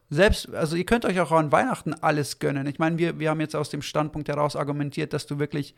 Selbst, 0.09 0.53
also 0.53 0.75
ihr 0.75 0.85
könnt 0.85 1.05
euch 1.05 1.19
auch 1.19 1.31
an 1.31 1.51
Weihnachten 1.51 1.93
alles 1.93 2.39
gönnen. 2.39 2.67
Ich 2.67 2.77
meine, 2.77 2.97
wir, 2.97 3.19
wir 3.19 3.29
haben 3.29 3.39
jetzt 3.39 3.55
aus 3.55 3.69
dem 3.69 3.81
Standpunkt 3.81 4.29
heraus 4.29 4.55
argumentiert, 4.55 5.13
dass 5.13 5.25
du 5.25 5.39
wirklich 5.39 5.75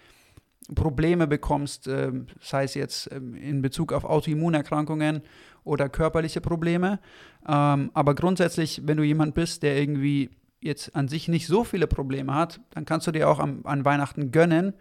Probleme 0.74 1.28
bekommst, 1.28 1.88
äh, 1.88 2.12
sei 2.42 2.64
es 2.64 2.74
jetzt 2.74 3.12
äh, 3.12 3.18
in 3.18 3.62
Bezug 3.62 3.94
auf 3.94 4.04
Autoimmunerkrankungen 4.04 5.22
oder 5.64 5.90
körperliche 5.90 6.42
Probleme. 6.42 7.00
Ähm, 7.48 7.92
aber 7.94 8.16
grundsätzlich, 8.16 8.82
wenn 8.86 8.98
du 8.98 9.04
jemand 9.04 9.36
bist, 9.36 9.64
der 9.64 9.78
irgendwie 9.78 10.32
jetzt 10.60 10.96
an 10.96 11.08
sich 11.08 11.28
nicht 11.28 11.46
so 11.46 11.64
viele 11.64 11.88
Probleme 11.88 12.34
hat, 12.34 12.60
dann 12.72 12.86
kannst 12.86 13.06
du 13.06 13.12
dir 13.12 13.30
auch 13.30 13.40
am, 13.40 13.62
an 13.66 13.86
Weihnachten 13.86 14.32
gönnen 14.32 14.74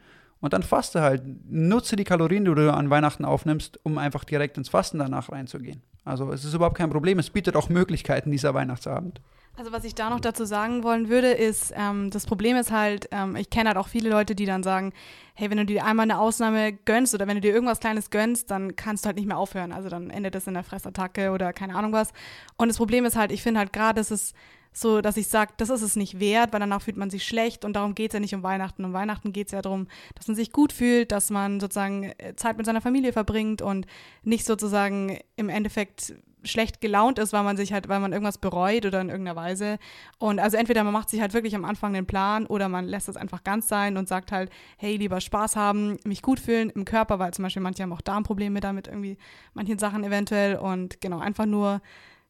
und 0.45 0.53
dann 0.53 0.63
faste 0.63 1.01
halt. 1.01 1.23
Nutze 1.49 1.97
die 1.97 2.05
Kalorien, 2.05 2.45
die 2.45 2.55
du 2.55 2.71
an 2.71 2.91
Weihnachten 2.91 3.25
aufnimmst, 3.25 3.81
um 3.83 3.97
einfach 3.97 4.25
direkt 4.25 4.59
ins 4.59 4.69
Fasten 4.69 4.99
danach 4.99 5.33
reinzugehen. 5.33 5.81
Also 6.05 6.31
es 6.33 6.45
ist 6.45 6.53
überhaupt 6.53 6.77
kein 6.77 6.91
Problem. 6.91 7.19
Es 7.19 7.31
bietet 7.31 7.57
auch 7.57 7.71
Möglichkeiten, 7.71 8.31
dieser 8.31 8.53
Weihnachtsabend. 8.53 9.23
Also 9.57 9.73
was 9.73 9.85
ich 9.85 9.95
da 9.95 10.11
noch 10.11 10.21
dazu 10.21 10.45
sagen 10.45 10.83
wollen 10.83 11.09
würde, 11.09 11.31
ist, 11.31 11.73
ähm, 11.75 12.11
das 12.11 12.27
Problem 12.27 12.59
ist 12.59 12.71
halt, 12.71 13.09
ähm, 13.11 13.37
ich 13.37 13.49
kenne 13.49 13.71
halt 13.71 13.79
auch 13.79 13.89
viele 13.89 14.11
Leute, 14.11 14.35
die 14.35 14.45
dann 14.45 14.63
sagen, 14.63 14.93
hey, 15.33 15.49
wenn 15.49 15.57
du 15.57 15.65
dir 15.65 15.87
einmal 15.87 16.05
eine 16.05 16.19
Ausnahme 16.19 16.75
gönnst 16.75 17.15
oder 17.15 17.27
wenn 17.27 17.37
du 17.37 17.41
dir 17.41 17.55
irgendwas 17.55 17.81
Kleines 17.81 18.11
gönnst, 18.11 18.51
dann 18.51 18.77
kannst 18.77 19.05
du 19.05 19.07
halt 19.07 19.17
nicht 19.17 19.27
mehr 19.27 19.39
aufhören. 19.39 19.73
Also 19.73 19.89
dann 19.89 20.11
endet 20.11 20.35
das 20.35 20.47
in 20.47 20.53
der 20.53 20.65
Fressattacke 20.65 21.31
oder 21.31 21.55
keine 21.55 21.75
Ahnung 21.75 21.93
was. 21.93 22.13
Und 22.59 22.69
das 22.69 22.77
Problem 22.77 23.07
ist 23.07 23.17
halt, 23.17 23.33
ich 23.33 23.43
finde 23.43 23.61
halt 23.61 23.73
gerade, 23.73 23.99
dass 23.99 24.11
es 24.11 24.35
so, 24.77 25.01
dass 25.01 25.17
ich 25.17 25.29
sage, 25.29 25.53
das 25.57 25.71
ist 25.71 25.83
es 25.83 25.95
nicht 25.95 26.19
wert, 26.19 26.53
weil 26.53 26.61
danach 26.61 26.83
fühlt 26.83 26.97
man 26.97 27.09
sich 27.09 27.25
schlecht 27.25 27.65
und 27.65 27.75
darum 27.75 27.95
geht 27.95 28.11
es 28.11 28.15
ja 28.15 28.21
nicht 28.21 28.35
um 28.35 28.43
Weihnachten. 28.43 28.85
Um 28.85 28.93
Weihnachten 28.93 29.33
geht 29.33 29.47
es 29.47 29.53
ja 29.53 29.63
darum, 29.63 29.87
dass 30.17 30.27
man 30.27 30.35
sich 30.35 30.51
gut 30.51 30.73
fühlt, 30.73 31.13
dass 31.13 31.31
man 31.31 31.61
sozusagen 31.61 32.13
äh, 32.19 32.35
Zeit 32.35 32.57
mit 32.57 32.67
seiner 32.67 32.81
Familie 32.81 33.13
verbringt 33.13 33.63
und 33.63 33.87
nicht 34.25 34.45
sozusagen 34.45 35.19
im 35.37 35.49
Endeffekt 35.49 36.15
schlecht 36.43 36.81
gelaunt 36.81 37.19
ist, 37.19 37.33
weil 37.33 37.45
man 37.45 37.57
sich 37.57 37.73
halt, 37.73 37.89
weil 37.89 38.01
man 38.01 38.13
irgendwas 38.13 38.39
bereut 38.39 38.85
oder 38.85 39.01
in 39.01 39.09
irgendeiner 39.09 39.37
Weise. 39.37 39.79
Und 40.19 40.41
also 40.41 40.57
entweder 40.57 40.85
man 40.85 40.93
macht 40.93 41.09
sich 41.09 41.21
halt 41.21 41.35
wirklich 41.35 41.55
am 41.55 41.65
Anfang 41.65 41.93
den 41.93 42.05
Plan 42.05 42.45
oder 42.47 42.69
man 42.69 42.87
lässt 42.87 43.09
es 43.09 43.17
einfach 43.17 43.45
ganz 43.45 43.69
sein 43.69 43.97
und 43.97 44.09
sagt 44.09 44.33
halt, 44.33 44.51
hey, 44.77 44.97
lieber 44.97 45.21
Spaß 45.21 45.57
haben, 45.57 45.99
mich 46.05 46.21
gut 46.21 46.41
fühlen 46.41 46.71
im 46.71 46.85
Körper, 46.85 47.19
weil 47.19 47.33
zum 47.33 47.45
Beispiel 47.45 47.63
manche 47.63 47.83
haben 47.83 47.93
auch 47.93 48.01
Darmprobleme 48.01 48.61
damit 48.61 48.89
irgendwie, 48.89 49.17
manchen 49.55 49.79
Sachen 49.79 50.05
eventuell 50.05 50.57
und 50.57 51.01
genau, 51.01 51.21
einfach 51.21 51.47
nur, 51.47 51.81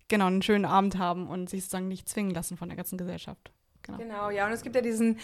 genau, 0.08 0.26
einen 0.26 0.42
schönen 0.42 0.64
Abend 0.64 0.98
haben 0.98 1.28
und 1.28 1.50
sich 1.50 1.62
sozusagen 1.62 1.88
nicht 1.88 2.08
zwingen 2.08 2.34
lassen 2.34 2.56
von 2.56 2.68
der 2.68 2.76
ganzen 2.76 2.98
Gesellschaft. 2.98 3.52
Genau. 3.84 3.98
genau. 3.98 4.30
ja. 4.30 4.46
Und 4.46 4.52
es 4.52 4.62
gibt 4.62 4.74
ja 4.74 4.80
diesen, 4.80 5.18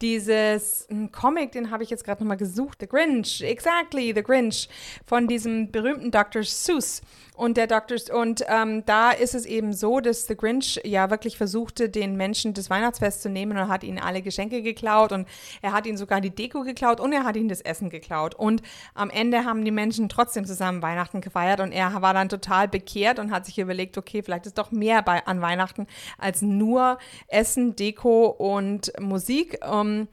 dieses 0.00 0.86
Comic, 1.12 1.52
den 1.52 1.70
habe 1.70 1.82
ich 1.82 1.90
jetzt 1.90 2.04
gerade 2.04 2.22
nochmal 2.22 2.36
gesucht, 2.36 2.78
The 2.80 2.86
Grinch, 2.86 3.42
exactly, 3.42 4.12
The 4.14 4.22
Grinch, 4.22 4.68
von 5.06 5.26
diesem 5.26 5.72
berühmten 5.72 6.10
Dr. 6.10 6.42
Seuss. 6.42 7.02
Und 7.34 7.56
der 7.56 7.66
Dr. 7.66 7.96
und 8.14 8.44
ähm, 8.46 8.84
da 8.84 9.10
ist 9.10 9.34
es 9.34 9.46
eben 9.46 9.72
so, 9.72 10.00
dass 10.00 10.26
The 10.26 10.36
Grinch 10.36 10.78
ja 10.84 11.08
wirklich 11.08 11.38
versuchte, 11.38 11.88
den 11.88 12.16
Menschen 12.16 12.52
das 12.52 12.68
Weihnachtsfest 12.68 13.22
zu 13.22 13.30
nehmen 13.30 13.56
und 13.56 13.68
hat 13.68 13.84
ihnen 13.84 13.98
alle 13.98 14.20
Geschenke 14.20 14.62
geklaut 14.62 15.12
und 15.12 15.26
er 15.62 15.72
hat 15.72 15.86
ihnen 15.86 15.96
sogar 15.96 16.20
die 16.20 16.30
Deko 16.30 16.62
geklaut 16.62 17.00
und 17.00 17.12
er 17.12 17.24
hat 17.24 17.36
ihnen 17.36 17.48
das 17.48 17.62
Essen 17.62 17.88
geklaut. 17.88 18.34
Und 18.34 18.62
am 18.94 19.08
Ende 19.08 19.46
haben 19.46 19.64
die 19.64 19.70
Menschen 19.70 20.10
trotzdem 20.10 20.44
zusammen 20.44 20.82
Weihnachten 20.82 21.22
gefeiert 21.22 21.60
und 21.60 21.72
er 21.72 22.02
war 22.02 22.12
dann 22.12 22.28
total 22.28 22.68
bekehrt 22.68 23.18
und 23.18 23.30
hat 23.30 23.46
sich 23.46 23.58
überlegt, 23.58 23.96
okay, 23.96 24.22
vielleicht 24.22 24.44
ist 24.44 24.58
doch 24.58 24.70
mehr 24.70 25.00
bei, 25.02 25.24
an 25.26 25.40
Weihnachten 25.40 25.86
als 26.18 26.42
nur 26.42 26.98
Essen, 27.28 27.76
Deko 27.76 28.26
und 28.26 28.92
Musik. 29.00 29.58
Ähm, 29.64 30.06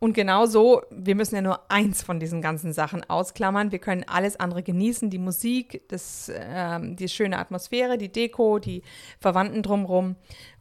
und 0.00 0.12
genau 0.12 0.46
so, 0.46 0.82
wir 0.90 1.16
müssen 1.16 1.34
ja 1.34 1.40
nur 1.40 1.70
eins 1.70 2.02
von 2.02 2.20
diesen 2.20 2.40
ganzen 2.40 2.72
Sachen 2.72 3.08
ausklammern. 3.10 3.72
Wir 3.72 3.80
können 3.80 4.04
alles 4.06 4.38
andere 4.38 4.62
genießen, 4.62 5.10
die 5.10 5.18
Musik, 5.18 5.82
das, 5.88 6.30
ähm, 6.34 6.94
die 6.94 7.08
schöne 7.08 7.38
Atmosphäre, 7.38 7.98
die 7.98 8.10
Deko, 8.10 8.60
die 8.60 8.82
Verwandten 9.18 9.62
drumherum. 9.62 10.14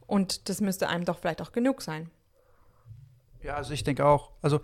Und 0.08 0.50
das 0.50 0.60
müsste 0.60 0.89
einem 0.89 1.06
doch 1.06 1.20
vielleicht 1.20 1.41
auch 1.41 1.51
genug 1.51 1.84
sein. 1.84 2.10
Ja, 3.44 3.56
also 3.56 3.74
ich 3.74 3.84
denke 3.84 4.06
auch. 4.06 4.32
Also 4.41 4.62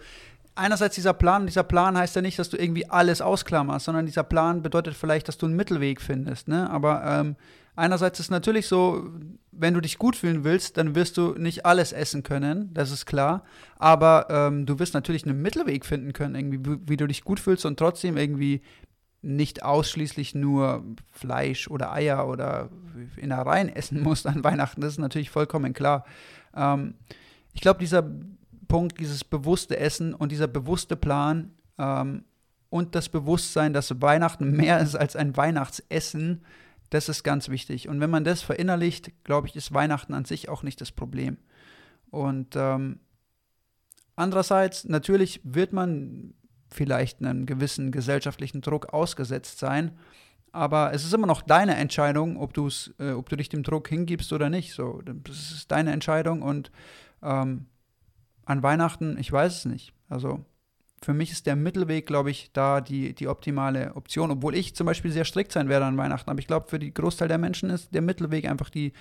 einerseits 0.56 0.96
dieser 0.96 1.14
Plan, 1.14 1.46
dieser 1.46 1.64
Plan 1.64 1.96
heißt 1.96 2.16
ja 2.16 2.24
nicht, 2.24 2.40
dass 2.40 2.50
du 2.50 2.58
irgendwie 2.58 2.90
alles 2.90 3.22
ausklammerst, 3.22 3.86
sondern 3.86 4.08
dieser 4.08 4.24
Plan 4.24 4.64
bedeutet 4.64 4.96
vielleicht, 4.96 5.28
dass 5.28 5.38
du 5.38 5.46
einen 5.46 5.56
Mittelweg 5.56 6.02
findest. 6.02 6.48
Ne? 6.48 6.68
Aber 6.70 7.04
ähm, 7.06 7.36
einerseits 7.76 8.20
ist 8.20 8.32
natürlich 8.32 8.68
so, 8.68 9.10
wenn 9.52 9.74
du 9.74 9.82
dich 9.82 9.98
gut 9.98 10.16
fühlen 10.16 10.44
willst, 10.44 10.78
dann 10.78 10.96
wirst 10.96 11.18
du 11.18 11.34
nicht 11.36 11.66
alles 11.66 11.92
essen 11.92 12.24
können, 12.24 12.74
das 12.74 12.92
ist 12.92 13.06
klar. 13.06 13.44
Aber 13.78 14.28
ähm, 14.30 14.66
du 14.66 14.80
wirst 14.80 14.94
natürlich 14.94 15.26
einen 15.26 15.42
Mittelweg 15.42 15.86
finden 15.86 16.14
können, 16.14 16.36
irgendwie, 16.36 16.80
wie, 16.88 16.98
du 16.98 17.08
dich 17.08 17.24
gut 17.24 17.40
fühlst 17.40 17.66
und 17.66 17.78
trotzdem 17.78 18.18
irgendwie 18.18 18.62
nicht 19.22 19.64
ausschließlich 19.64 20.36
nur 20.36 20.84
Fleisch 21.12 21.70
oder 21.70 21.94
Eier 21.94 22.28
oder 22.28 22.70
Innereien 23.16 23.70
essen 23.76 24.02
musst 24.02 24.28
an 24.28 24.44
Weihnachten. 24.44 24.82
Das 24.82 24.94
ist 24.94 25.00
natürlich 25.00 25.30
vollkommen 25.30 25.74
klar. 25.74 26.06
Ähm, 26.56 26.96
ich 27.54 27.62
glaube, 27.62 27.80
dieser 27.80 28.10
Punkt, 28.68 29.00
dieses 29.00 29.24
bewusste 29.24 29.78
Essen 29.78 30.14
und 30.14 30.32
dieser 30.32 30.48
bewusste 30.48 30.96
Plan 30.96 31.52
ähm, 31.78 32.24
und 32.70 32.96
das 32.96 33.08
Bewusstsein, 33.08 33.72
dass 33.72 34.02
Weihnachten 34.02 34.52
mehr 34.52 34.80
ist 34.80 34.96
als 34.96 35.16
ein 35.16 35.38
Weihnachtsessen, 35.38 36.44
das 36.94 37.10
ist 37.10 37.24
ganz 37.24 37.50
wichtig. 37.50 37.88
Und 37.90 38.00
wenn 38.00 38.10
man 38.10 38.24
das 38.24 38.42
verinnerlicht, 38.42 39.24
glaube 39.24 39.48
ich, 39.48 39.56
ist 39.56 39.74
Weihnachten 39.74 40.14
an 40.14 40.26
sich 40.26 40.50
auch 40.50 40.64
nicht 40.64 40.80
das 40.80 40.92
Problem. 40.92 41.38
Und 42.12 42.56
ähm, 42.56 43.00
andererseits, 44.16 44.86
natürlich 44.86 45.42
wird 45.44 45.74
man 45.74 46.36
vielleicht 46.70 47.22
einem 47.22 47.46
gewissen 47.46 47.92
gesellschaftlichen 47.92 48.62
Druck 48.62 48.94
ausgesetzt 48.94 49.60
sein, 49.60 49.98
aber 50.52 50.94
es 50.94 51.04
ist 51.04 51.14
immer 51.14 51.26
noch 51.26 51.42
deine 51.42 51.76
Entscheidung, 51.76 52.38
ob, 52.38 52.54
du's, 52.54 52.94
äh, 53.00 53.12
ob 53.12 53.28
du 53.30 53.36
dich 53.36 53.50
dem 53.50 53.64
Druck 53.64 53.88
hingibst 53.88 54.32
oder 54.32 54.52
nicht. 54.52 54.74
So, 54.74 55.02
das 55.04 55.52
ist 55.52 55.72
deine 55.72 55.92
Entscheidung 55.92 56.44
und 56.44 56.72
ähm, 57.24 57.66
an 58.46 58.62
Weihnachten, 58.62 59.18
ich 59.18 59.32
weiß 59.32 59.58
es 59.58 59.66
nicht. 59.66 59.94
Also 60.10 60.46
für 61.04 61.14
mich 61.14 61.32
ist 61.32 61.46
der 61.46 61.56
Mittelweg, 61.56 62.06
glaube 62.06 62.32
ich, 62.32 62.52
da 62.54 62.82
die, 62.82 63.14
die 63.14 63.28
optimale 63.28 63.96
Option. 63.96 64.32
Obwohl 64.32 64.56
ich 64.56 64.76
zum 64.76 64.86
Beispiel 64.86 65.12
sehr 65.12 65.26
strikt 65.26 65.52
sein 65.52 65.70
werde 65.70 65.86
an 65.86 65.98
Weihnachten. 65.98 66.30
Aber 66.30 66.40
ich 66.40 66.48
glaube, 66.48 66.68
für 66.70 66.80
die 66.80 66.94
Großteil 66.94 67.28
der 67.28 67.38
Menschen 67.38 67.70
ist 67.70 67.94
der 67.94 68.02
Mittelweg 68.02 68.50
einfach 68.50 68.70
die 68.70 68.94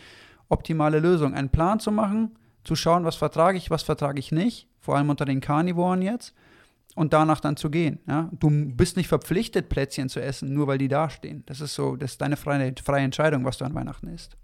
optimale 0.49 0.99
Lösung. 0.99 1.35
Einen 1.35 1.51
Plan 1.51 1.81
zu 1.81 1.93
machen, 1.93 2.37
zu 2.65 2.75
schauen, 2.75 3.05
was 3.05 3.17
vertrage 3.17 3.57
ich, 3.57 3.71
was 3.71 3.83
vertrage 3.83 4.19
ich 4.19 4.33
nicht. 4.33 4.69
Vor 4.81 4.97
allem 4.97 5.11
unter 5.11 5.25
den 5.25 5.41
Karnivoren 5.41 6.03
jetzt. 6.03 6.35
Und 6.95 7.13
danach 7.13 7.41
dann 7.41 7.57
zu 7.57 7.71
gehen. 7.71 8.01
Ja? 8.07 8.29
Du 8.33 8.51
bist 8.51 8.97
nicht 8.97 9.09
verpflichtet, 9.09 9.69
Plätzchen 9.69 10.09
zu 10.09 10.21
essen, 10.21 10.53
nur 10.53 10.67
weil 10.67 10.79
die 10.79 10.89
dastehen. 10.89 11.43
Das 11.47 11.61
ist 11.61 11.75
so, 11.75 11.97
das 11.97 12.13
ist 12.13 12.21
deine 12.21 12.37
freie, 12.37 12.75
freie 12.85 13.05
Entscheidung, 13.05 13.45
was 13.45 13.59
du 13.59 13.65
an 13.65 13.75
Weihnachten 13.75 14.09
isst. 14.09 14.37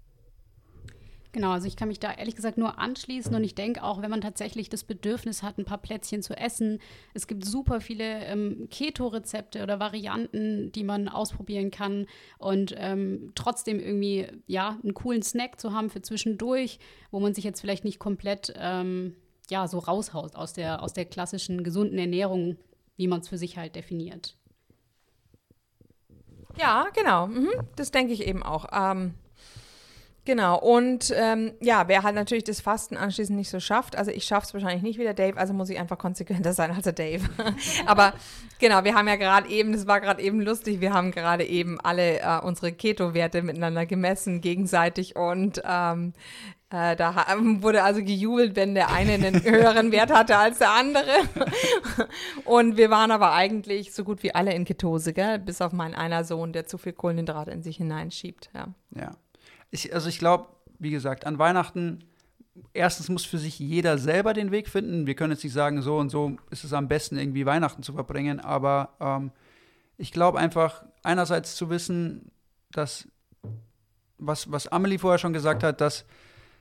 Genau, 1.31 1.51
also 1.51 1.67
ich 1.67 1.75
kann 1.75 1.89
mich 1.89 1.99
da 1.99 2.11
ehrlich 2.11 2.35
gesagt 2.35 2.57
nur 2.57 2.79
anschließen 2.79 3.35
und 3.35 3.43
ich 3.43 3.53
denke 3.53 3.83
auch, 3.83 4.01
wenn 4.01 4.09
man 4.09 4.21
tatsächlich 4.21 4.67
das 4.69 4.83
Bedürfnis 4.83 5.43
hat, 5.43 5.59
ein 5.59 5.65
paar 5.65 5.77
Plätzchen 5.77 6.23
zu 6.23 6.35
essen, 6.35 6.79
es 7.13 7.27
gibt 7.27 7.45
super 7.45 7.81
viele 7.81 8.25
ähm, 8.25 8.67
Keto-Rezepte 8.71 9.61
oder 9.61 9.79
Varianten, 9.79 10.71
die 10.71 10.83
man 10.83 11.07
ausprobieren 11.07 11.69
kann 11.69 12.07
und 12.39 12.73
ähm, 12.77 13.31
trotzdem 13.35 13.79
irgendwie, 13.79 14.25
ja, 14.47 14.79
einen 14.81 14.95
coolen 14.95 15.21
Snack 15.21 15.59
zu 15.59 15.71
haben 15.71 15.91
für 15.91 16.01
zwischendurch, 16.01 16.79
wo 17.11 17.19
man 17.19 17.35
sich 17.35 17.43
jetzt 17.43 17.61
vielleicht 17.61 17.85
nicht 17.85 17.99
komplett, 17.99 18.51
ähm, 18.57 19.15
ja, 19.51 19.67
so 19.67 19.77
raushaut 19.77 20.35
aus 20.35 20.53
der, 20.53 20.81
aus 20.81 20.93
der 20.93 21.05
klassischen 21.05 21.63
gesunden 21.63 21.99
Ernährung, 21.99 22.57
wie 22.97 23.07
man 23.07 23.19
es 23.19 23.27
für 23.27 23.37
sich 23.37 23.55
halt 23.55 23.75
definiert. 23.75 24.35
Ja, 26.57 26.87
genau. 26.95 27.27
Mhm. 27.27 27.49
Das 27.75 27.91
denke 27.91 28.13
ich 28.13 28.25
eben 28.25 28.41
auch. 28.41 28.65
Ähm, 28.71 29.13
Genau, 30.25 30.59
und 30.59 31.13
ähm, 31.15 31.53
ja, 31.59 31.87
wer 31.87 32.03
halt 32.03 32.15
natürlich 32.15 32.43
das 32.43 32.61
Fasten 32.61 32.97
anschließend 32.97 33.37
nicht 33.37 33.49
so 33.49 33.59
schafft, 33.59 33.97
also 33.97 34.11
ich 34.11 34.25
schaffe 34.25 34.47
es 34.47 34.53
wahrscheinlich 34.53 34.83
nicht 34.83 34.99
wie 34.99 35.03
der 35.03 35.13
Dave, 35.13 35.37
also 35.37 35.53
muss 35.53 35.69
ich 35.69 35.79
einfach 35.79 35.97
konsequenter 35.97 36.53
sein 36.53 36.71
als 36.71 36.83
der 36.83 36.93
Dave. 36.93 37.23
Aber 37.85 38.13
genau, 38.59 38.83
wir 38.83 38.95
haben 38.95 39.07
ja 39.07 39.15
gerade 39.15 39.49
eben, 39.49 39.71
das 39.71 39.87
war 39.87 40.01
gerade 40.01 40.21
eben 40.21 40.41
lustig, 40.41 40.81
wir 40.81 40.93
haben 40.93 41.11
gerade 41.11 41.45
eben 41.45 41.79
alle 41.81 42.19
äh, 42.19 42.39
unsere 42.43 42.71
Keto-Werte 42.71 43.41
miteinander 43.41 43.85
gemessen, 43.85 44.41
gegenseitig 44.41 45.15
und 45.15 45.61
ähm, 45.65 46.13
äh, 46.71 46.95
da 46.95 47.25
wurde 47.61 47.81
also 47.81 48.03
gejubelt, 48.03 48.55
wenn 48.55 48.75
der 48.75 48.91
eine 48.91 49.13
einen 49.13 49.43
höheren 49.43 49.91
Wert 49.91 50.13
hatte 50.13 50.37
als 50.37 50.59
der 50.59 50.71
andere. 50.71 51.09
Und 52.45 52.77
wir 52.77 52.91
waren 52.91 53.09
aber 53.09 53.33
eigentlich 53.33 53.93
so 53.93 54.03
gut 54.03 54.21
wie 54.21 54.35
alle 54.35 54.53
in 54.53 54.65
Ketose, 54.65 55.13
gell? 55.13 55.39
bis 55.39 55.61
auf 55.61 55.71
meinen 55.71 55.95
einer 55.95 56.23
Sohn, 56.23 56.53
der 56.53 56.67
zu 56.67 56.77
viel 56.77 56.93
Kohlenhydrate 56.93 57.49
in 57.49 57.63
sich 57.63 57.77
hineinschiebt. 57.77 58.51
Ja. 58.53 58.67
Ja. 58.95 59.11
Ich, 59.71 59.93
also 59.93 60.09
ich 60.09 60.19
glaube, 60.19 60.47
wie 60.79 60.91
gesagt, 60.91 61.25
an 61.25 61.39
Weihnachten, 61.39 61.99
erstens 62.73 63.09
muss 63.09 63.25
für 63.25 63.37
sich 63.37 63.59
jeder 63.59 63.97
selber 63.97 64.33
den 64.33 64.51
Weg 64.51 64.69
finden. 64.69 65.07
Wir 65.07 65.15
können 65.15 65.31
jetzt 65.31 65.43
nicht 65.43 65.53
sagen, 65.53 65.81
so 65.81 65.97
und 65.97 66.09
so 66.09 66.37
ist 66.49 66.63
es 66.63 66.73
am 66.73 66.87
besten, 66.87 67.17
irgendwie 67.17 67.45
Weihnachten 67.45 67.83
zu 67.83 67.93
verbringen, 67.93 68.39
aber 68.39 68.95
ähm, 68.99 69.31
ich 69.97 70.11
glaube 70.11 70.39
einfach, 70.39 70.83
einerseits 71.03 71.55
zu 71.55 71.69
wissen, 71.69 72.31
dass, 72.71 73.07
was, 74.17 74.51
was 74.51 74.67
Amelie 74.67 74.99
vorher 74.99 75.19
schon 75.19 75.33
gesagt 75.33 75.63
hat, 75.63 75.81
dass 75.81 76.05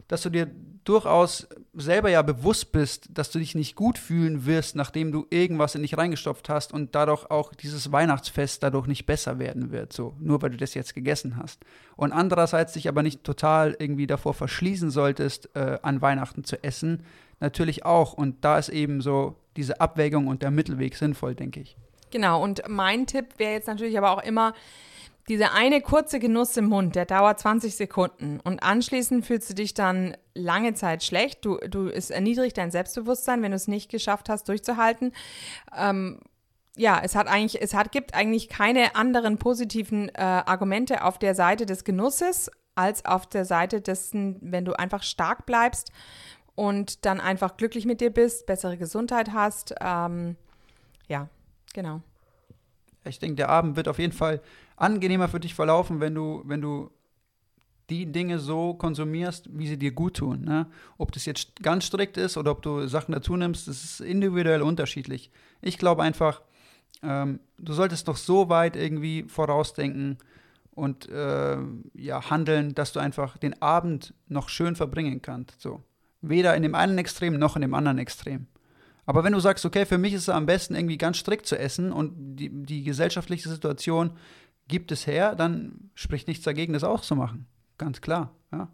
dass 0.09 0.23
du 0.23 0.31
dir 0.31 0.51
durchaus 0.89 1.47
selber 1.75 2.09
ja 2.09 2.23
bewusst 2.23 2.73
bist, 2.73 3.09
dass 3.11 3.31
du 3.31 3.39
dich 3.39 3.55
nicht 3.55 3.77
gut 3.77 3.99
fühlen 3.99 4.47
wirst, 4.47 4.75
nachdem 4.75 5.13
du 5.13 5.27
irgendwas 5.29 5.75
in 5.75 5.83
dich 5.83 5.99
reingestopft 5.99 6.49
hast 6.49 6.73
und 6.73 6.95
dadurch 6.95 7.31
auch 7.31 7.53
dieses 7.53 7.93
Weihnachtsfest 7.93 8.63
dadurch 8.63 8.87
nicht 8.87 9.05
besser 9.05 9.39
werden 9.39 9.71
wird, 9.71 9.93
so 9.93 10.15
nur 10.19 10.41
weil 10.41 10.51
du 10.51 10.57
das 10.57 10.73
jetzt 10.73 10.95
gegessen 10.95 11.37
hast. 11.37 11.61
Und 11.97 12.13
andererseits 12.13 12.73
dich 12.73 12.89
aber 12.89 13.03
nicht 13.03 13.23
total 13.23 13.77
irgendwie 13.79 14.07
davor 14.07 14.33
verschließen 14.33 14.91
solltest, 14.91 15.55
äh, 15.55 15.79
an 15.83 16.01
Weihnachten 16.01 16.45
zu 16.45 16.63
essen, 16.65 17.05
natürlich 17.39 17.85
auch. 17.85 18.15
Und 18.15 18.45
da 18.45 18.59
ist 18.59 18.71
eben 18.71 19.03
so 19.03 19.37
diese 19.57 19.81
Abwägung 19.81 20.27
und 20.27 20.43
der 20.43 20.51
Mittelweg 20.51 20.97
sinnvoll, 20.97 21.35
denke 21.35 21.61
ich. 21.61 21.77
Genau, 22.11 22.43
und 22.43 22.63
mein 22.67 23.07
Tipp 23.07 23.35
wäre 23.37 23.53
jetzt 23.53 23.69
natürlich 23.69 23.99
aber 23.99 24.11
auch 24.13 24.23
immer, 24.23 24.55
dieser 25.29 25.53
eine 25.53 25.81
kurze 25.81 26.19
Genuss 26.19 26.57
im 26.57 26.67
Mund, 26.67 26.97
der 26.97 27.05
dauert 27.05 27.39
20 27.39 27.77
Sekunden 27.77 28.41
und 28.41 28.63
anschließend 28.63 29.27
fühlst 29.27 29.51
du 29.51 29.55
dich 29.55 29.75
dann 29.75 30.17
lange 30.35 30.75
Zeit 30.75 31.05
schlecht. 31.05 31.45
Du, 31.45 31.59
du 31.59 31.89
es 31.89 32.11
erniedrigt 32.11 32.57
dein 32.57 32.71
Selbstbewusstsein, 32.71 33.43
wenn 33.43 33.51
du 33.51 33.57
es 33.57 33.69
nicht 33.69 33.91
geschafft 33.91 34.29
hast, 34.29 34.49
durchzuhalten. 34.49 35.13
Ähm, 35.77 36.21
ja, 36.77 37.01
es 37.03 37.15
hat 37.15 37.27
eigentlich, 37.27 37.61
es 37.61 37.75
hat, 37.75 37.93
gibt 37.93 38.15
eigentlich 38.15 38.49
keine 38.49 38.95
anderen 38.97 39.39
positiven 39.39 40.09
äh, 40.11 40.23
Argumente 40.23 41.05
auf 41.05 41.19
der 41.19 41.35
Seite 41.35 41.67
des 41.67 41.85
Genusses 41.85 42.51
als 42.75 43.05
auf 43.05 43.27
der 43.27 43.45
Seite 43.45 43.81
dessen, 43.81 44.39
wenn 44.41 44.65
du 44.65 44.79
einfach 44.79 45.03
stark 45.03 45.45
bleibst 45.45 45.91
und 46.55 47.05
dann 47.05 47.21
einfach 47.21 47.57
glücklich 47.57 47.85
mit 47.85 48.01
dir 48.01 48.11
bist, 48.11 48.47
bessere 48.47 48.79
Gesundheit 48.79 49.33
hast. 49.33 49.75
Ähm, 49.81 50.37
ja, 51.09 51.29
genau. 51.75 52.01
Ich 53.05 53.19
denke, 53.19 53.37
der 53.37 53.49
Abend 53.49 53.77
wird 53.77 53.89
auf 53.89 53.99
jeden 53.99 54.13
Fall 54.13 54.41
angenehmer 54.79 55.29
für 55.29 55.41
dich 55.41 55.55
verlaufen, 55.55 56.01
wenn 56.01 56.15
du, 56.15 56.43
wenn 56.45 56.61
du 56.61 56.91
die 57.91 58.11
Dinge 58.13 58.39
so 58.39 58.75
konsumierst, 58.75 59.49
wie 59.53 59.67
sie 59.67 59.79
dir 59.79 59.93
gut 59.93 60.19
tun. 60.19 60.43
Ne? 60.45 60.67
Ob 60.99 61.13
das 61.13 61.25
jetzt 61.25 61.63
ganz 61.63 61.85
strikt 61.85 62.17
ist 62.17 62.37
oder 62.37 62.51
ob 62.51 62.63
du 62.63 62.87
Sachen 62.87 63.13
dazu 63.13 63.37
nimmst, 63.37 63.67
das 63.67 63.83
ist 63.83 64.01
individuell 64.01 64.63
unterschiedlich. 64.63 65.31
Ich 65.63 65.79
glaube 65.79 66.03
einfach, 66.03 66.43
ähm, 67.03 67.41
du 67.59 67.73
solltest 67.73 68.09
doch 68.09 68.17
so 68.17 68.49
weit 68.49 68.77
irgendwie 68.77 69.25
vorausdenken 69.29 70.19
und 70.73 71.09
äh, 71.09 71.59
ja, 71.95 72.31
handeln, 72.31 72.75
dass 72.75 72.93
du 72.93 73.01
einfach 73.01 73.39
den 73.39 73.61
Abend 73.63 74.15
noch 74.29 74.49
schön 74.49 74.77
verbringen 74.77 75.23
kannst. 75.23 75.61
So. 75.61 75.83
Weder 76.21 76.55
in 76.57 76.63
dem 76.63 76.75
einen 76.75 76.99
Extrem 76.99 77.39
noch 77.39 77.57
in 77.57 77.63
dem 77.63 77.75
anderen 77.75 77.99
Extrem. 77.99 78.47
Aber 79.07 79.25
wenn 79.25 79.33
du 79.33 79.41
sagst, 79.41 79.65
okay, 79.65 79.87
für 79.87 79.97
mich 79.97 80.13
ist 80.13 80.23
es 80.23 80.29
am 80.29 80.45
besten 80.45 80.75
irgendwie 80.75 80.99
ganz 80.99 81.17
strikt 81.17 81.47
zu 81.47 81.59
essen 81.59 81.93
und 81.93 82.37
die, 82.37 82.51
die 82.51 82.85
gesellschaftliche 82.85 83.49
Situation 83.49 84.11
gibt 84.69 84.93
es 84.93 85.07
her, 85.07 85.35
dann 85.35 85.91
spricht 85.95 86.29
nichts 86.29 86.45
dagegen, 86.45 86.73
das 86.73 86.85
auch 86.85 87.01
zu 87.01 87.17
machen. 87.17 87.47
Ganz 87.79 88.01
klar. 88.01 88.33
Ja. 88.53 88.69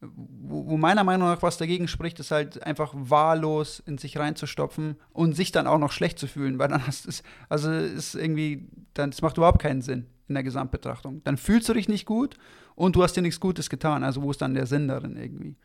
Wo, 0.00 0.68
wo, 0.68 0.76
meiner 0.76 1.04
Meinung 1.04 1.28
nach 1.28 1.42
was 1.42 1.56
dagegen 1.56 1.88
spricht, 1.88 2.18
ist 2.20 2.30
halt 2.30 2.62
einfach 2.62 2.92
wahllos 2.94 3.82
in 3.86 3.96
sich 3.96 4.18
reinzustopfen 4.18 4.96
und 5.12 5.34
sich 5.34 5.52
dann 5.52 5.66
auch 5.66 5.78
noch 5.78 5.92
schlecht 5.92 6.18
zu 6.18 6.26
fühlen, 6.26 6.58
weil 6.58 6.68
dann 6.68 6.86
hast 6.86 7.04
du 7.04 7.10
es, 7.10 7.22
also 7.48 7.70
ist 7.70 8.14
irgendwie, 8.14 8.68
dann, 8.92 9.10
das 9.10 9.22
macht 9.22 9.36
überhaupt 9.36 9.60
keinen 9.60 9.82
Sinn 9.82 10.06
in 10.28 10.34
der 10.34 10.44
Gesamtbetrachtung. 10.44 11.22
Dann 11.24 11.36
fühlst 11.36 11.68
du 11.68 11.74
dich 11.74 11.88
nicht 11.88 12.06
gut 12.06 12.36
und 12.74 12.96
du 12.96 13.02
hast 13.02 13.14
dir 13.14 13.22
nichts 13.22 13.40
Gutes 13.40 13.70
getan. 13.70 14.04
Also 14.04 14.22
wo 14.22 14.30
ist 14.30 14.42
dann 14.42 14.54
der 14.54 14.66
Sinn 14.66 14.88
darin 14.88 15.16
irgendwie? 15.16 15.56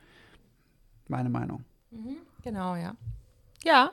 Meine 1.07 1.29
Meinung. 1.29 1.65
Mhm, 1.91 2.17
genau, 2.43 2.75
ja. 2.75 2.95
Ja, 3.63 3.91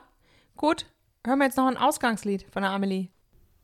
gut. 0.55 0.85
Hören 1.25 1.39
wir 1.39 1.45
jetzt 1.45 1.57
noch 1.57 1.67
ein 1.67 1.77
Ausgangslied 1.77 2.45
von 2.51 2.61
der 2.61 2.71
Amelie. 2.71 3.09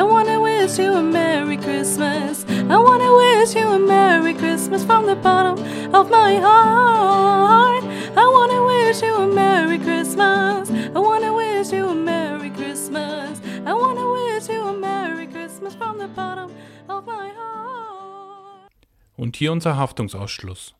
I 0.00 0.02
wanna 0.02 0.40
wish 0.40 0.78
you 0.78 0.94
a 0.94 1.02
Merry 1.02 1.58
Christmas. 1.58 2.46
I 2.48 2.78
wanna 2.78 3.12
wish 3.12 3.54
you 3.54 3.68
a 3.68 3.78
Merry 3.78 4.32
Christmas 4.32 4.82
from 4.82 5.04
the 5.04 5.14
bottom 5.14 5.58
of 5.94 6.08
my 6.08 6.36
heart. 6.36 7.84
I 8.16 8.26
wanna 8.34 8.64
wish 8.64 9.02
you 9.02 9.14
a 9.14 9.26
Merry 9.26 9.78
Christmas. 9.78 10.70
I 10.70 10.98
wanna 10.98 11.34
wish 11.34 11.70
you 11.72 11.86
a 11.86 11.94
Merry 11.94 12.48
Christmas. 12.48 13.42
I 13.66 13.74
wanna 13.74 14.10
wish 14.10 14.48
you 14.48 14.68
a 14.68 14.72
Merry 14.72 15.26
Christmas 15.26 15.74
from 15.74 15.98
the 15.98 16.08
bottom 16.08 16.50
of 16.88 17.04
my 17.04 17.28
heart. 17.36 18.70
Und 19.18 19.36
hier 19.36 19.52
unser 19.52 19.76
Haftungsausschluss. 19.76 20.79